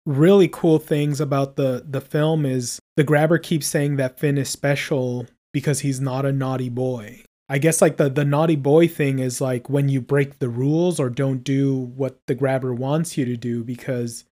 [0.08, 4.48] really cool things about the the film is the grabber keeps saying that Finn is
[4.48, 7.22] special because he's not a naughty boy.
[7.48, 10.98] I guess like the the naughty boy thing is like when you break the rules
[10.98, 14.24] or don't do what the grabber wants you to do because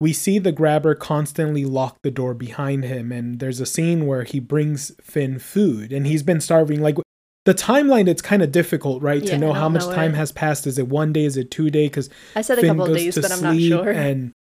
[0.00, 4.24] we see the grabber constantly lock the door behind him and there's a scene where
[4.24, 6.96] he brings Finn food and he's been starving like
[7.46, 10.16] the timeline it's kind of difficult right Yeah, to know how much know time it.
[10.16, 12.70] has passed is it one day is it two day because I said a Finn
[12.70, 13.90] couple of goes days, but I'm not sure.
[13.90, 14.32] And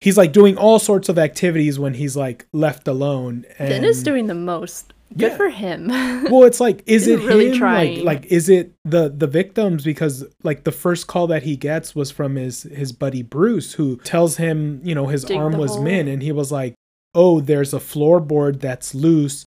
[0.00, 3.44] he's like doing all sorts of activities when he's like left alone.
[3.58, 4.92] And Finn is doing the most.
[5.16, 5.36] Good Yeah.
[5.36, 5.86] for him.
[5.88, 7.58] well, it's like, is it really him?
[7.58, 8.04] trying.
[8.04, 9.84] Like, like, is it the the victims?
[9.84, 13.98] Because like the first call that he gets was from his his buddy Bruce, who
[13.98, 15.82] tells him, you know, his Dig arm was hole.
[15.84, 16.74] min, and he was like,
[17.14, 19.44] "Oh, there's a floorboard that's loose.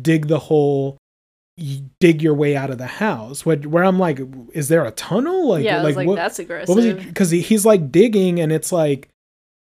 [0.00, 0.96] Dig the hole."
[1.58, 3.44] You dig your way out of the house.
[3.44, 4.18] Where, where I'm like,
[4.54, 5.50] is there a tunnel?
[5.50, 6.70] Like, yeah, like, like, what, that's aggressive.
[6.70, 6.92] what was he?
[6.94, 9.10] Because he, he's like digging, and it's like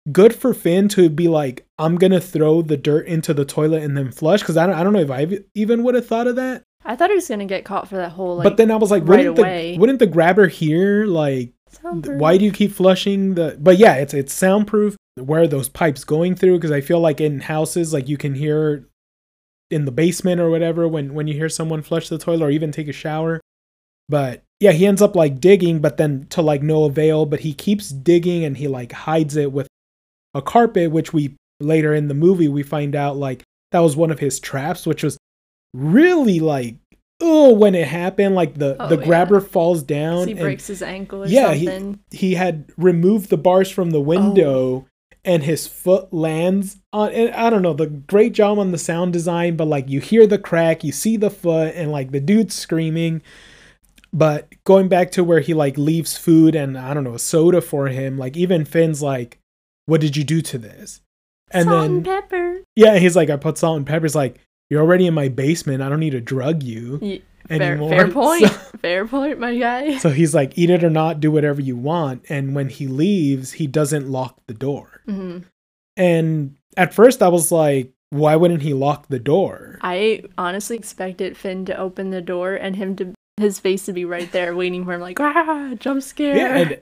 [0.09, 3.97] good for Finn to be like, I'm gonna throw the dirt into the toilet and
[3.97, 4.41] then flush.
[4.41, 6.63] Because I don't, I don't know if I even would have thought of that.
[6.83, 8.43] I thought he was gonna get caught for that whole like.
[8.43, 9.73] but then I was like, right wouldn't away.
[9.73, 13.57] the wouldn't the grabber hear like, why do you keep flushing the?
[13.59, 14.95] But yeah, it's it's soundproof.
[15.15, 16.57] Where are those pipes going through?
[16.57, 18.87] Because I feel like in houses, like you can hear
[19.69, 22.71] in the basement or whatever when when you hear someone flush the toilet or even
[22.71, 23.39] take a shower.
[24.09, 27.25] But yeah, he ends up like digging, but then to like no avail.
[27.25, 29.67] But he keeps digging and he like hides it with
[30.33, 34.11] a carpet, which we later in the movie we find out like that was one
[34.11, 35.17] of his traps, which was
[35.73, 36.75] really like
[37.21, 39.05] oh when it happened, like the Oh, the yeah.
[39.05, 40.27] grabber falls down.
[40.27, 41.99] He and breaks his ankle or Yeah, he- something.
[42.11, 44.85] he had removed the bars from the window oh.
[45.23, 49.13] and his foot lands on and I don't know, the great job on the sound
[49.13, 52.55] design, but like you hear the crack, you see the foot and like the dude's
[52.55, 53.21] screaming.
[54.13, 57.87] But going back to where he like leaves food and I don't know, soda for
[57.87, 59.37] him, like even Finn's like,
[59.85, 61.01] What did you do to this?
[61.51, 62.61] And Salt then and pepper.
[62.75, 64.05] yeah, he's like, I put salt and pepper.
[64.05, 65.81] He's like, You're already in my basement.
[65.81, 67.89] I don't need to drug you Ye- Fair, anymore.
[67.89, 68.43] fair point.
[68.47, 68.47] So-
[68.81, 69.97] fair point, my guy.
[69.97, 72.23] so he's like, eat it or not, do whatever you want.
[72.29, 75.01] And when he leaves, he doesn't lock the door.
[75.05, 75.39] hmm
[75.97, 79.77] And at first, I was like, why wouldn't he lock the door?
[79.81, 84.05] I honestly expected Finn to open the door and him to his face to be
[84.05, 86.35] right there waiting for him, like ah, jump scare.
[86.37, 86.57] Yeah.
[86.57, 86.81] And,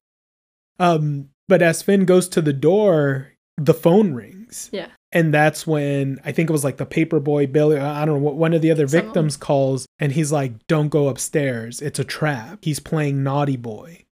[0.80, 4.70] um, but as Finn goes to the door, the phone rings.
[4.72, 4.88] Yeah.
[5.12, 8.36] And that's when I think it was like the paperboy Billy, I don't know what
[8.36, 9.08] one of the other Someone.
[9.08, 11.82] victims calls, and he's like, "Don't go upstairs.
[11.82, 14.06] It's a trap." He's playing naughty boy,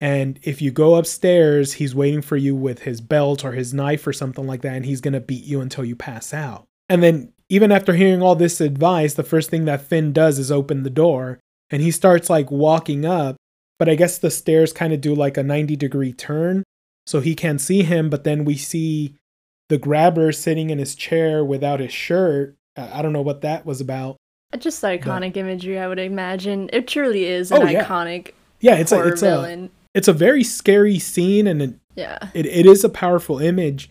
[0.00, 4.06] and if you go upstairs, he's waiting for you with his belt or his knife
[4.06, 6.66] or something like that, and he's gonna beat you until you pass out.
[6.88, 10.52] And then even after hearing all this advice, the first thing that Finn does is
[10.52, 11.38] open the door,
[11.70, 13.36] and he starts like walking up,
[13.78, 16.62] but I guess the stairs kind of do like a ninety degree turn,
[17.06, 18.10] so he can't see him.
[18.10, 19.14] But then we see
[19.68, 22.54] the grabber sitting in his chair without his shirt.
[22.76, 24.16] I don't know what that was about.
[24.58, 26.70] Just iconic imagery, I would imagine.
[26.72, 27.84] It truly is an Oh, yeah.
[27.84, 32.18] iconic Yeah, it's a it's a it's a very scary scene, and it, yeah.
[32.34, 33.88] it, it is a powerful image.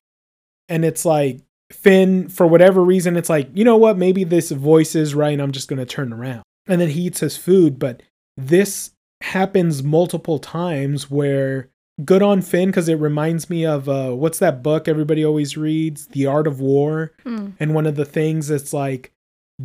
[0.70, 3.98] And it's like Finn, for whatever reason, it's like you know what?
[3.98, 5.34] Maybe this voice is right.
[5.34, 7.78] and I'm just gonna turn around, and then he eats his food.
[7.78, 8.02] But
[8.38, 8.92] this
[9.26, 11.70] happens multiple times where
[12.04, 16.08] good on Finn because it reminds me of uh, what's that book everybody always reads,
[16.08, 17.14] The Art of War.
[17.24, 17.50] Hmm.
[17.60, 19.12] And one of the things it's like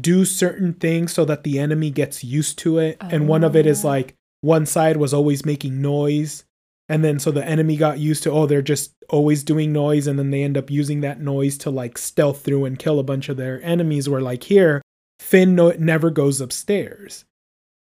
[0.00, 2.96] do certain things so that the enemy gets used to it.
[3.00, 3.88] and one of it is Oh.
[3.88, 6.44] like one side was always making noise.
[6.88, 10.06] And then so the enemy got used to, oh, they're just always doing noise.
[10.06, 13.04] And then they end up using that noise to like stealth through and kill a
[13.04, 14.08] bunch of their enemies.
[14.08, 14.80] Where like here,
[15.20, 17.24] Finn no- never goes upstairs.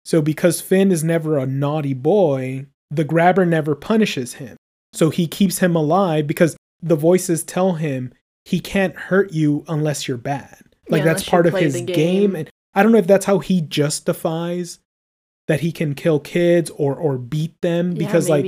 [0.06, 4.56] So because Finn is never a naughty boy, the grabber never punishes him.
[4.93, 8.14] So he keeps him alive because the voices tell him
[8.45, 10.62] he can't hurt you unless you're bad.
[10.88, 11.86] Like Yeah, that's part of his game.
[11.86, 12.36] game.
[12.36, 14.80] And I don't know if that's how he justifies
[15.47, 18.45] that he can kill kids or or beat them Yeah, because like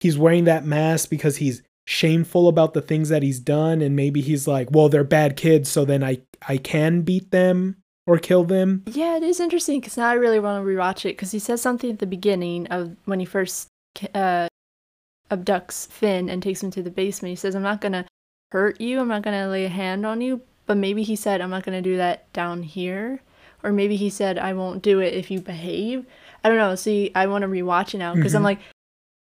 [0.00, 4.20] he's wearing that mask because he's shameful about the things that he's done and maybe
[4.20, 7.76] he's like, well, they're bad kids, so then I I can beat them
[8.06, 8.82] or kill them.
[8.86, 11.60] Yeah, it is interesting because now I really want to rewatch it because he says
[11.60, 13.68] something at the beginning of when he first
[14.14, 14.48] uh,
[15.30, 17.30] abducts Finn and takes him to the basement.
[17.30, 18.06] He says, "I'm not gonna
[18.52, 19.00] hurt you.
[19.00, 21.82] I'm not gonna lay a hand on you." But maybe he said, "I'm not gonna
[21.82, 23.20] do that down here,"
[23.62, 26.06] or maybe he said I won't do it if you behave.
[26.44, 26.74] I don't know.
[26.76, 28.44] See, I want to rewatch it now because I'm Mhm.
[28.44, 28.60] like,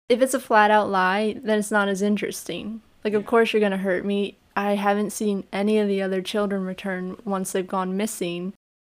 [0.10, 2.82] if it's a flat out lie, then it's not as interesting.
[3.04, 4.38] Like, of course you're gonna hurt me.
[4.56, 8.54] I haven't seen any of the other children return once they've gone missing,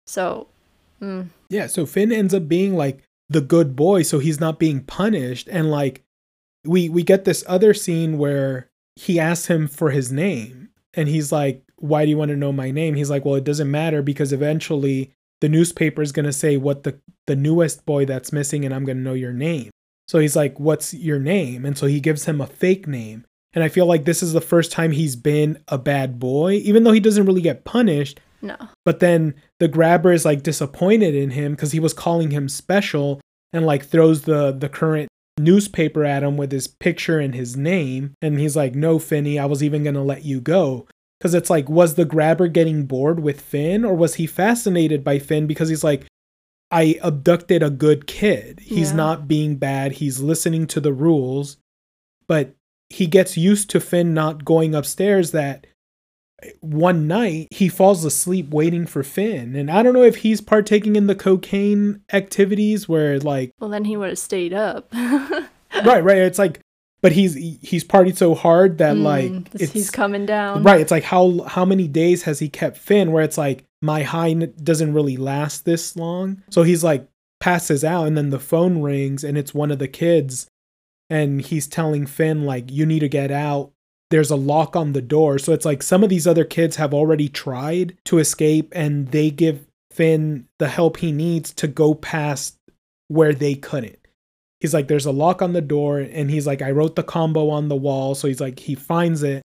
[0.09, 0.49] so.
[1.01, 4.81] Mm, Yeah, so Finn ends up being like the good boy, so he's not being
[4.81, 5.49] punished.
[5.51, 6.03] And like
[6.65, 11.31] we we get this other scene where he asks him for his name, and he's
[11.31, 14.03] like, "Why do you want to know my name?" He's like, "Well, it doesn't matter
[14.03, 16.99] because eventually the newspaper is gonna say what the
[17.29, 19.71] the newest boy that's missing, and I'm gonna know your name."
[20.09, 23.25] So he's like, "What's your name?" And so he gives him a fake name.
[23.55, 26.83] And I feel like this is the first time he's been a bad boy, even
[26.83, 28.21] though he doesn't really get punished.
[28.43, 28.57] No.
[28.85, 33.21] But then the grabber is like disappointed in him because he was calling him special
[33.53, 35.09] and like throws the the current
[35.39, 38.13] newspaper at him with his picture and his name.
[38.23, 40.87] And he's like, No, Finny, I was even gonna let you go.
[41.19, 45.19] Because it's like, was the grabber getting bored with Finn or was he fascinated by
[45.19, 46.07] Finn because he's like,
[46.71, 48.61] I abducted a good kid.
[48.63, 48.97] He's Yeah.
[48.97, 49.93] not being bad.
[49.93, 51.57] He's listening to the rules.
[52.29, 52.55] But
[52.91, 55.67] he gets used to Finn not going upstairs that
[56.61, 59.57] one night he falls asleep waiting for Finn.
[59.57, 63.85] And I don't know if he's partaking in the cocaine activities where like Well, then
[63.85, 64.89] he would have stayed up.
[64.95, 66.19] right, right.
[66.19, 66.61] It's like
[67.01, 70.63] but he's he's partied so hard that like Mm, it's he's coming down.
[70.63, 70.81] right.
[70.81, 74.31] It's like how how many days has he kept Finn where it's like my high
[74.31, 76.43] n- doesn't really last this long.
[76.51, 77.07] So he's like
[77.41, 80.47] passes out and then the phone rings and it's one of the kids
[81.11, 83.71] and he's telling Finn like you need to get out.
[84.11, 85.39] There's a lock on the door.
[85.39, 89.31] So it's like some of these other kids have already tried to escape and they
[89.31, 92.57] give Finn the help he needs to go past
[93.09, 93.99] where they couldn't.
[94.61, 97.51] He's like there's a lock on the door and he's like I wrote the combo
[97.51, 98.15] on the wall.
[98.15, 99.43] So he's like he finds it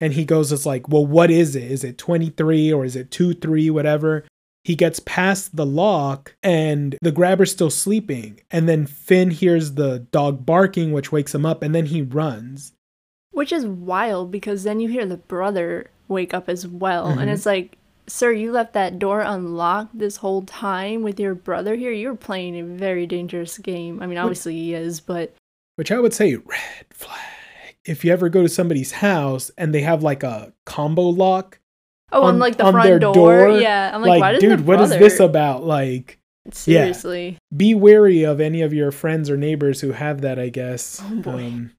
[0.00, 1.70] and he goes it's like well what is it?
[1.70, 4.24] Is it 23 or is it 2 3 whatever?
[4.64, 8.40] He gets past the lock and the grabber's still sleeping.
[8.50, 12.72] And then Finn hears the dog barking, which wakes him up, and then he runs.
[13.34, 17.08] Which is wild because then you hear the brother wake up as well.
[17.08, 17.20] Mhm.
[17.20, 17.76] And it's like,
[18.06, 21.90] sir, you left that door unlocked this whole time with your brother here.
[21.92, 24.00] You're playing a very dangerous game.
[24.02, 25.34] I mean, obviously he is, but
[25.76, 27.18] Which I would say, red flag.
[27.84, 31.58] If you ever go to somebody's house and they have like a combo lock,
[32.12, 33.90] oh, on, On- like the on front door, door, yeah.
[33.92, 35.64] I'm like, like, why does dude, what is this about?
[35.64, 36.18] Like,
[36.52, 41.02] Seriously, be wary of any of your friends or neighbors who have that, I guess.
[41.04, 41.44] Oh, boy.
[41.46, 41.70] Um,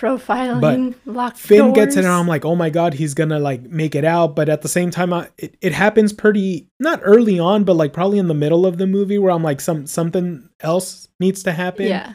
[0.00, 2.06] profiling, locked Finn gets it, doors.
[2.06, 4.34] and I'm like, oh my god, he's gonna like make it out.
[4.34, 7.92] But at the same time, I, it it happens pretty not early on, but like
[7.92, 11.52] probably in the middle of the movie where I'm like, some something else needs to
[11.52, 11.86] happen.
[11.86, 12.14] yeah,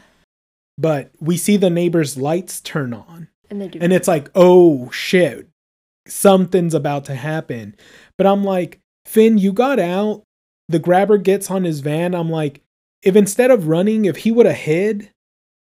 [0.78, 3.78] But we see the neighbor's lights turn on, and they do.
[3.80, 5.48] and it's like, oh shit,
[6.06, 7.76] something's about to happen.
[8.18, 10.22] But I'm like, Finn, you got out.
[10.68, 12.14] The grabber gets on his van.
[12.14, 12.60] I'm like,
[13.02, 15.10] if instead of running, if he would have hid,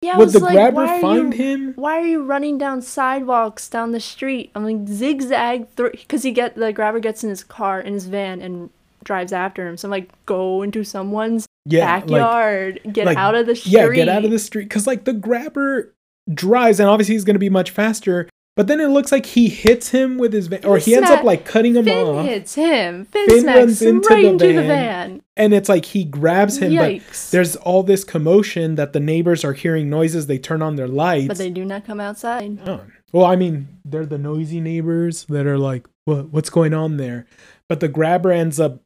[0.02, 1.74] yeah, I would was the like, grabber why are find you, him?
[1.76, 4.52] Why are you running down sidewalks down the street?
[4.56, 8.06] I'm like zigzag through because he get the grabber gets in his car in his
[8.06, 8.70] van and
[9.04, 9.78] drives after him.
[9.78, 13.72] So I'm like, go into someone's Yeah, like, backyard, get like, out of the street.
[13.72, 14.66] Yeah, get out of the street.
[14.66, 15.94] Because, like, the grabber
[16.34, 18.30] drives, and obviously he's going to be much faster.
[18.62, 21.24] But then it looks like he hits him with his van, or He ends up,
[21.24, 22.28] like, cutting him Finn off.
[22.28, 23.06] hits him.
[23.06, 24.68] Finn, Finn runs into right the into the van.
[24.68, 25.22] van.
[25.36, 27.08] And it's like he grabs him, Yikes.
[27.08, 30.28] but there's all this commotion that the neighbors are hearing noises.
[30.28, 31.28] They turn on their lights.
[31.30, 32.60] But they do not come outside.
[32.68, 32.82] Oh.
[33.12, 37.26] Well, I mean, they're the noisy neighbors that are like, what, what's going on there?
[37.68, 38.84] But the grabber ends up,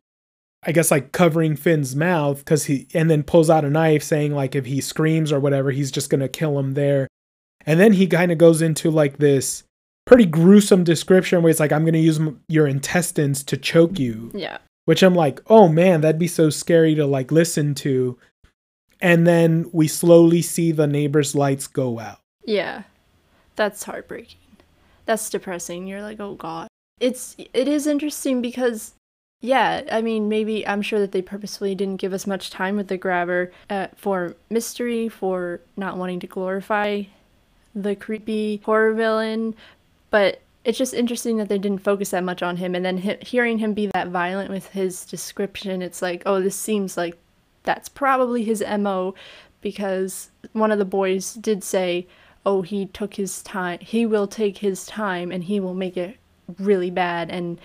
[0.63, 4.34] I guess, like covering Finn's mouth because he, and then pulls out a knife saying,
[4.34, 7.09] like, if he screams or whatever, he's just going to kill him there.
[7.66, 9.63] And then he kind of goes into like this
[10.05, 13.97] pretty gruesome description where it's like, I'm going to use m- your intestines to choke
[13.97, 14.59] you, Yeah.
[14.86, 18.18] which I'm like, oh man, that'd be so scary to like listen to.
[19.01, 22.20] And then we slowly see the neighbor's lights go out.
[22.45, 22.84] Yeah.
[23.55, 24.39] That's heartbreaking.
[25.05, 25.88] That's depressing.
[25.88, 26.68] You're like, "Oh god."
[26.99, 28.93] It's it is interesting because
[29.41, 32.88] yeah, I mean, maybe I'm sure that they purposefully didn't give us much time with
[32.88, 37.03] the grabber uh, for mystery, for not wanting to glorify
[37.76, 39.53] the creepy horror villain,
[40.09, 43.17] but it's just interesting that they didn't focus that much on him and then he-
[43.21, 47.17] hearing him be that violent with his description, it's like, "Oh, this seems like
[47.63, 49.13] that's probably his MO
[49.61, 52.07] because one of the boys did say,
[52.45, 53.80] "Oh, he took his time.
[53.82, 56.17] He will take his time and he will make it
[56.59, 57.59] really bad and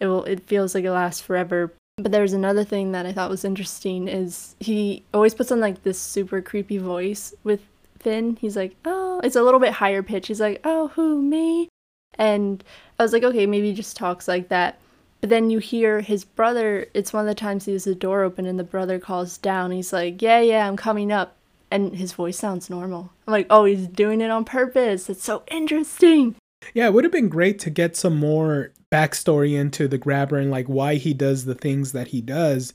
[0.00, 3.30] it will it feels like it lasts forever." But there's another thing that I thought
[3.30, 7.60] was interesting is he always puts on like this super creepy voice with
[8.02, 8.36] Finn.
[8.40, 11.68] He's like, "Oh, it's a little bit higher pitch." He's like, "Oh, who me?"
[12.18, 12.62] And
[12.98, 14.78] I was like, "Okay, maybe he just talks like that."
[15.22, 18.24] But then you hear his brother, it's one of the times he has the door
[18.24, 19.70] open and the brother calls down.
[19.70, 21.36] He's like, Yeah, yeah, I'm coming up.
[21.70, 23.12] And his voice sounds normal.
[23.26, 25.08] I'm like, Oh, he's doing it on purpose.
[25.08, 26.34] It's so interesting.
[26.74, 30.50] Yeah, it would have been great to get some more backstory into the grabber and
[30.50, 32.74] like why he does the things that he does.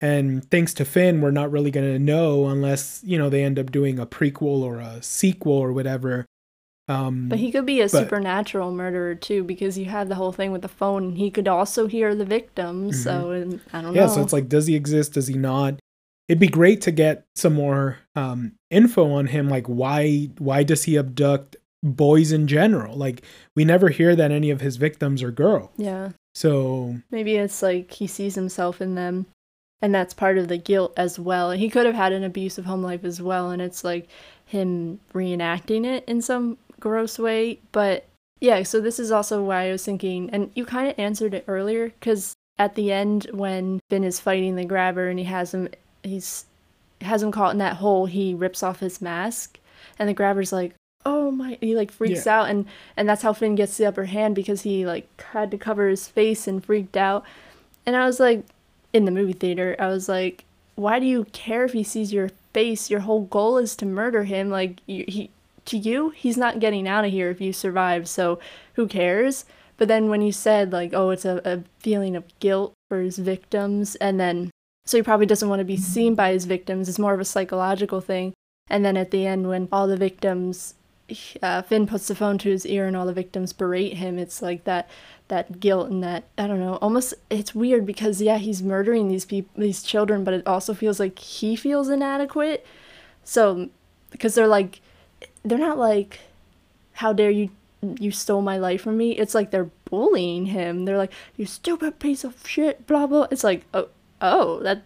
[0.00, 3.58] And thanks to Finn, we're not really going to know unless, you know, they end
[3.58, 6.26] up doing a prequel or a sequel or whatever.
[6.88, 10.32] Um, but he could be a but, supernatural murderer too, because you have the whole
[10.32, 12.94] thing with the phone, and he could also hear the victims.
[12.94, 13.02] Mm-hmm.
[13.02, 14.06] So I don't yeah, know.
[14.06, 15.14] Yeah, so it's like, does he exist?
[15.14, 15.80] Does he not?
[16.28, 19.48] It'd be great to get some more um, info on him.
[19.48, 20.30] Like, why?
[20.38, 22.96] Why does he abduct boys in general?
[22.96, 23.22] Like,
[23.54, 25.70] we never hear that any of his victims are girls.
[25.76, 26.10] Yeah.
[26.34, 29.26] So maybe it's like he sees himself in them
[29.86, 31.52] and that's part of the guilt as well.
[31.52, 34.08] He could have had an abusive home life as well, and it's like
[34.44, 37.60] him reenacting it in some gross way.
[37.70, 38.04] But
[38.40, 41.44] yeah, so this is also why I was thinking, and you kind of answered it
[41.46, 45.68] earlier, because at the end when Finn is fighting the grabber and he has him,
[46.02, 46.46] he's
[47.00, 49.60] has him caught in that hole, he rips off his mask,
[50.00, 50.74] and the grabber's like,
[51.04, 52.40] "Oh my!" He like freaks yeah.
[52.40, 52.66] out, and
[52.96, 56.08] and that's how Finn gets the upper hand because he like had to cover his
[56.08, 57.24] face and freaked out.
[57.88, 58.44] And I was like,
[58.96, 60.44] in the movie theater, I was like,
[60.74, 62.90] why do you care if he sees your face?
[62.90, 64.50] Your whole goal is to murder him.
[64.50, 65.30] Like you, he
[65.66, 68.08] to you, he's not getting out of here if you survive.
[68.08, 68.38] So
[68.74, 69.44] who cares?
[69.76, 73.18] But then when you said like, oh, it's a, a feeling of guilt for his
[73.18, 74.50] victims, and then
[74.86, 76.88] so he probably doesn't want to be seen by his victims.
[76.88, 78.32] It's more of a psychological thing.
[78.70, 80.74] And then at the end, when all the victims,
[81.42, 84.42] uh, Finn puts the phone to his ear and all the victims berate him, it's
[84.42, 84.88] like that
[85.28, 86.76] that guilt and that I don't know.
[86.76, 91.00] Almost it's weird because yeah, he's murdering these people, these children, but it also feels
[91.00, 92.66] like he feels inadequate.
[93.24, 93.68] So
[94.10, 94.80] because they're like,
[95.42, 96.20] they're not like,
[96.94, 97.50] how dare you
[98.00, 99.12] you stole my life from me.
[99.12, 100.84] It's like they're bullying him.
[100.84, 103.26] They're like, you stupid piece of shit, blah blah.
[103.30, 103.88] It's like, oh,
[104.20, 104.82] oh, that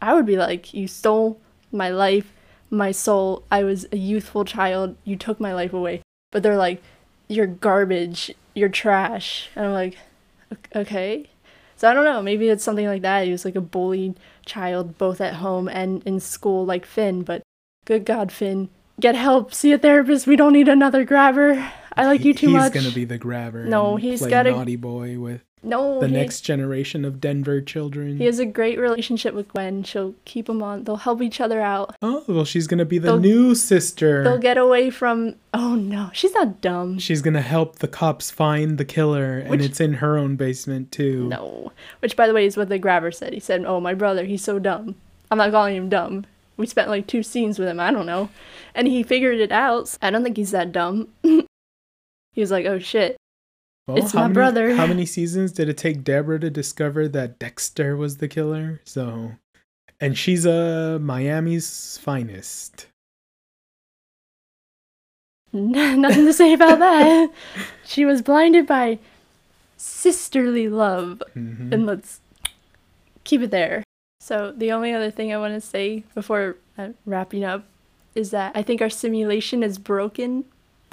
[0.00, 1.40] I would be like, you stole
[1.72, 2.32] my life,
[2.76, 3.44] my soul.
[3.50, 4.96] I was a youthful child.
[5.04, 6.02] You took my life away.
[6.32, 6.82] But they're like,
[7.28, 9.50] you're garbage you're trash.
[9.54, 9.98] And I'm like,
[10.74, 11.28] okay.
[11.76, 13.24] So I don't know, maybe it's something like that.
[13.24, 17.42] He was like a bullied child both at home and in school like Finn, but
[17.84, 18.68] good god, Finn,
[19.00, 20.26] get help, see a therapist.
[20.26, 21.72] We don't need another grabber.
[21.96, 22.72] I like you too he's much.
[22.72, 23.64] He's gonna be the grabber.
[23.64, 28.18] No, he's got a naughty boy with no, the he, next generation of Denver children.
[28.18, 29.82] He has a great relationship with Gwen.
[29.82, 30.84] She'll keep him on.
[30.84, 31.96] They'll help each other out.
[32.02, 34.22] Oh, well, she's gonna be the they'll, new sister.
[34.22, 35.36] They'll get away from.
[35.52, 36.98] Oh no, she's not dumb.
[36.98, 40.92] She's gonna help the cops find the killer, Which, and it's in her own basement
[40.92, 41.28] too.
[41.28, 43.32] No, which by the way is what the grabber said.
[43.32, 44.96] He said, "Oh, my brother, he's so dumb."
[45.30, 46.26] I'm not calling him dumb.
[46.56, 47.80] We spent like two scenes with him.
[47.80, 48.28] I don't know,
[48.74, 49.96] and he figured it out.
[50.02, 51.08] I don't think he's that dumb.
[51.22, 51.46] he
[52.36, 53.16] was like, "Oh shit."
[53.86, 54.74] Well, it's my many, brother.
[54.74, 58.80] How many seasons did it take Deborah to discover that Dexter was the killer?
[58.84, 59.32] So,
[60.00, 62.86] and she's a uh, Miami's finest.
[65.52, 67.30] Nothing to say about that.
[67.84, 68.98] she was blinded by
[69.76, 71.72] sisterly love, mm-hmm.
[71.72, 72.20] and let's
[73.24, 73.84] keep it there.
[74.20, 77.66] So the only other thing I want to say before uh, wrapping up
[78.14, 80.44] is that I think our simulation is broken.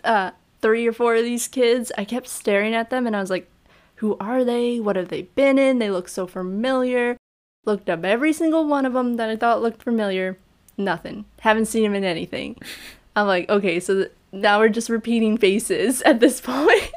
[0.04, 0.32] Uh,
[0.62, 3.50] three or four of these kids, I kept staring at them and I was like,
[3.96, 4.80] who are they?
[4.80, 5.80] What have they been in?
[5.80, 7.18] They look so familiar.
[7.66, 10.38] Looked up every single one of them that I thought looked familiar.
[10.78, 11.26] Nothing.
[11.42, 12.58] Haven't seen them in anything.
[13.16, 16.92] I'm like, okay, so th- now we're just repeating faces at this point.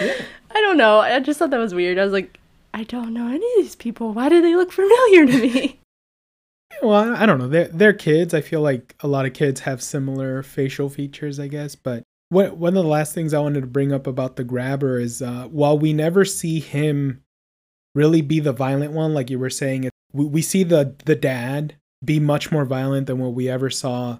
[0.00, 0.14] yeah.
[0.52, 0.98] I don't know.
[0.98, 1.96] I just thought that was weird.
[1.96, 2.38] I was like,
[2.74, 4.12] I don't know any of these people.
[4.12, 5.80] Why do they look familiar to me?
[6.82, 7.48] Well, I don't know.
[7.48, 8.34] They're, they're kids.
[8.34, 11.76] I feel like a lot of kids have similar facial features, I guess.
[11.76, 15.20] But one of the last things I wanted to bring up about the grabber is
[15.20, 17.22] uh, while we never see him
[17.94, 21.76] really be the violent one, like you were saying, we, we see the the dad
[22.04, 24.18] be much more violent than what we ever saw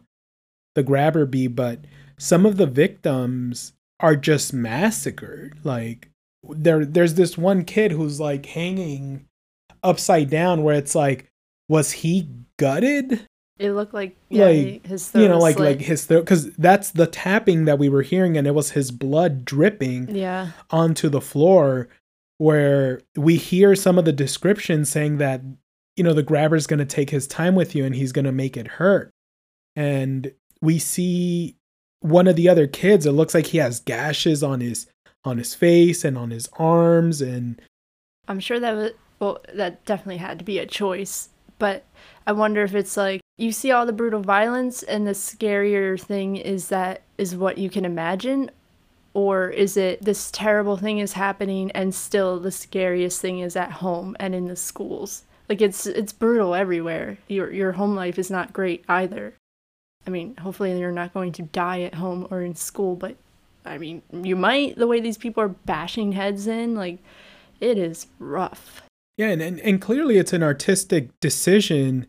[0.74, 1.84] the grabber be, but
[2.18, 5.58] some of the victims are just massacred.
[5.64, 6.10] Like
[6.42, 9.26] there there's this one kid who's like hanging
[9.82, 11.30] upside down where it's like
[11.68, 13.26] was he gutted
[13.60, 15.78] it looked like yeah, like his you know like slit.
[15.78, 18.90] like his throat because that's the tapping that we were hearing and it was his
[18.90, 21.88] blood dripping yeah onto the floor
[22.38, 25.42] where we hear some of the descriptions saying that
[25.94, 28.32] you know the grabber's going to take his time with you and he's going to
[28.32, 29.10] make it hurt
[29.76, 30.32] and
[30.62, 31.54] we see
[32.00, 34.86] one of the other kids it looks like he has gashes on his
[35.22, 37.60] on his face and on his arms and
[38.26, 41.28] i'm sure that was well that definitely had to be a choice
[41.60, 41.84] but
[42.26, 46.36] I wonder if it's like you see all the brutal violence and the scarier thing
[46.36, 48.50] is that is what you can imagine
[49.12, 53.72] Or is it this terrible thing is happening and still the scariest thing is at
[53.72, 55.24] home and in the schools?
[55.48, 57.18] Like it's it's brutal everywhere.
[57.26, 59.34] Your your home life is not great either.
[60.06, 63.16] I mean, hopefully you're not going to die at home or in school, but
[63.64, 66.98] I mean, you might the way these people are bashing heads in, like
[67.60, 68.82] it is rough.
[69.16, 72.06] Yeah, and, and, and clearly it's an artistic decision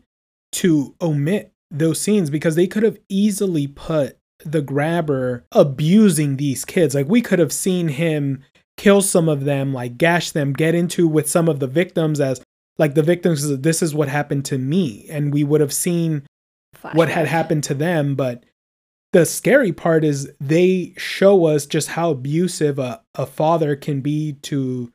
[0.52, 6.94] to omit those scenes because they could have easily put the grabber abusing these kids.
[6.94, 8.42] Like we could have seen him
[8.76, 12.40] kill some of them, like gash them, get into with some of the victims as
[12.78, 16.22] like the victims this is what happened to me and we would have seen
[16.76, 16.94] Flashback.
[16.94, 18.44] what had happened to them, but
[19.12, 24.34] the scary part is they show us just how abusive a, a father can be
[24.42, 24.90] to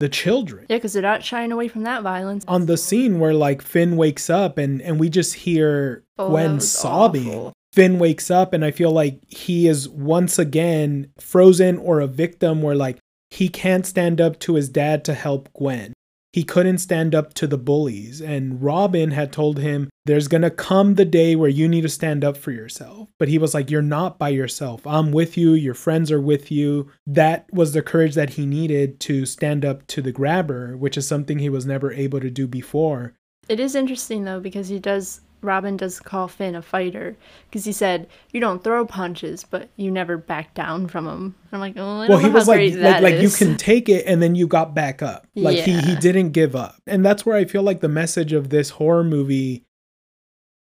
[0.00, 0.66] the children.
[0.68, 2.44] Yeah, because they're not shying away from that violence.
[2.48, 6.60] On the scene where like Finn wakes up and and we just hear oh, Gwen
[6.60, 7.28] sobbing.
[7.28, 7.52] Awful.
[7.72, 12.62] Finn wakes up and I feel like he is once again frozen or a victim
[12.62, 12.98] where like
[13.30, 15.92] he can't stand up to his dad to help Gwen
[16.32, 18.20] he couldn't stand up to the bullies.
[18.20, 22.24] And Robin had told him, There's to come the day where you need to stand
[22.24, 23.08] up for yourself.
[23.18, 24.86] But he was like, You're not by yourself.
[24.86, 25.52] I'm with you.
[25.52, 26.90] Your friends are with you.
[27.06, 31.06] That was the courage that he needed to stand up to the grabber, which is
[31.06, 33.14] something he was never able to do before.
[33.48, 37.16] It is interesting, though, because he does Robin does call Finn a fighter
[37.48, 41.34] because he said you don't throw punches, but you never back down from them.
[41.52, 44.34] I'm like, oh, well, he was like, like, like you can take it and then
[44.34, 45.26] you got back up.
[45.34, 45.64] Like yeah.
[45.64, 48.70] he he didn't give up, and that's where I feel like the message of this
[48.70, 49.64] horror movie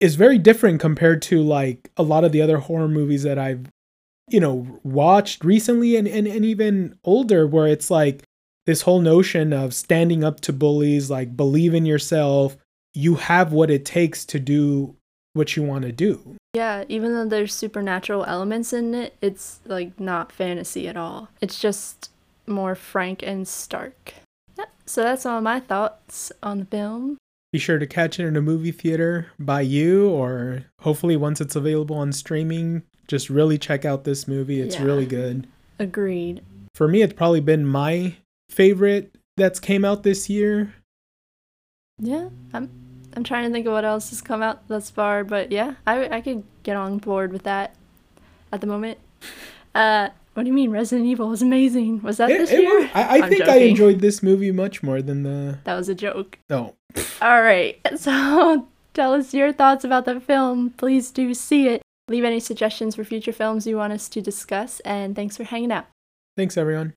[0.01, 3.71] is very different compared to like a lot of the other horror movies that I've
[4.31, 8.23] you know watched recently and and, and even older, where it's like
[8.67, 12.57] this whole notion of standing up to bullies, like believe in yourself
[12.95, 14.95] you have what it takes to do
[15.35, 16.37] what you want to do.
[16.55, 21.29] Yeah, even though there's supernatural elements in it, it's like not fantasy at all.
[21.41, 22.11] It's just
[22.47, 24.15] more frank and stark.
[24.59, 27.17] Yeah, so that's all my thoughts on the film.
[27.53, 31.57] Be sure to catch it in a movie theater by you, or hopefully once it's
[31.57, 34.61] available on streaming, just really check out this movie.
[34.61, 34.85] It's yeah.
[34.85, 35.47] really good.
[35.79, 36.43] Agreed.
[36.75, 38.17] For me, it's probably been my
[38.49, 40.75] favorite that's came out this year.
[41.99, 42.71] Yeah, I'm
[43.15, 46.17] I'm trying to think of what else has come out thus far, but yeah, I
[46.17, 47.75] I could get on board with that
[48.53, 48.99] at the moment.
[49.75, 50.71] Uh, what do you mean?
[50.71, 52.03] Resident Evil was amazing.
[52.03, 52.81] Was that it, this it year?
[52.81, 53.55] Was, I, I think joking.
[53.55, 55.59] I enjoyed this movie much more than the.
[55.65, 56.39] That was a joke.
[56.49, 56.75] No.
[57.23, 57.79] All right.
[57.97, 60.71] So tell us your thoughts about the film.
[60.77, 61.83] Please do see it.
[62.09, 65.73] Leave any suggestions for future films you want us to discuss, and thanks for hanging
[65.73, 65.87] out.
[66.37, 66.91] Thanks, everyone.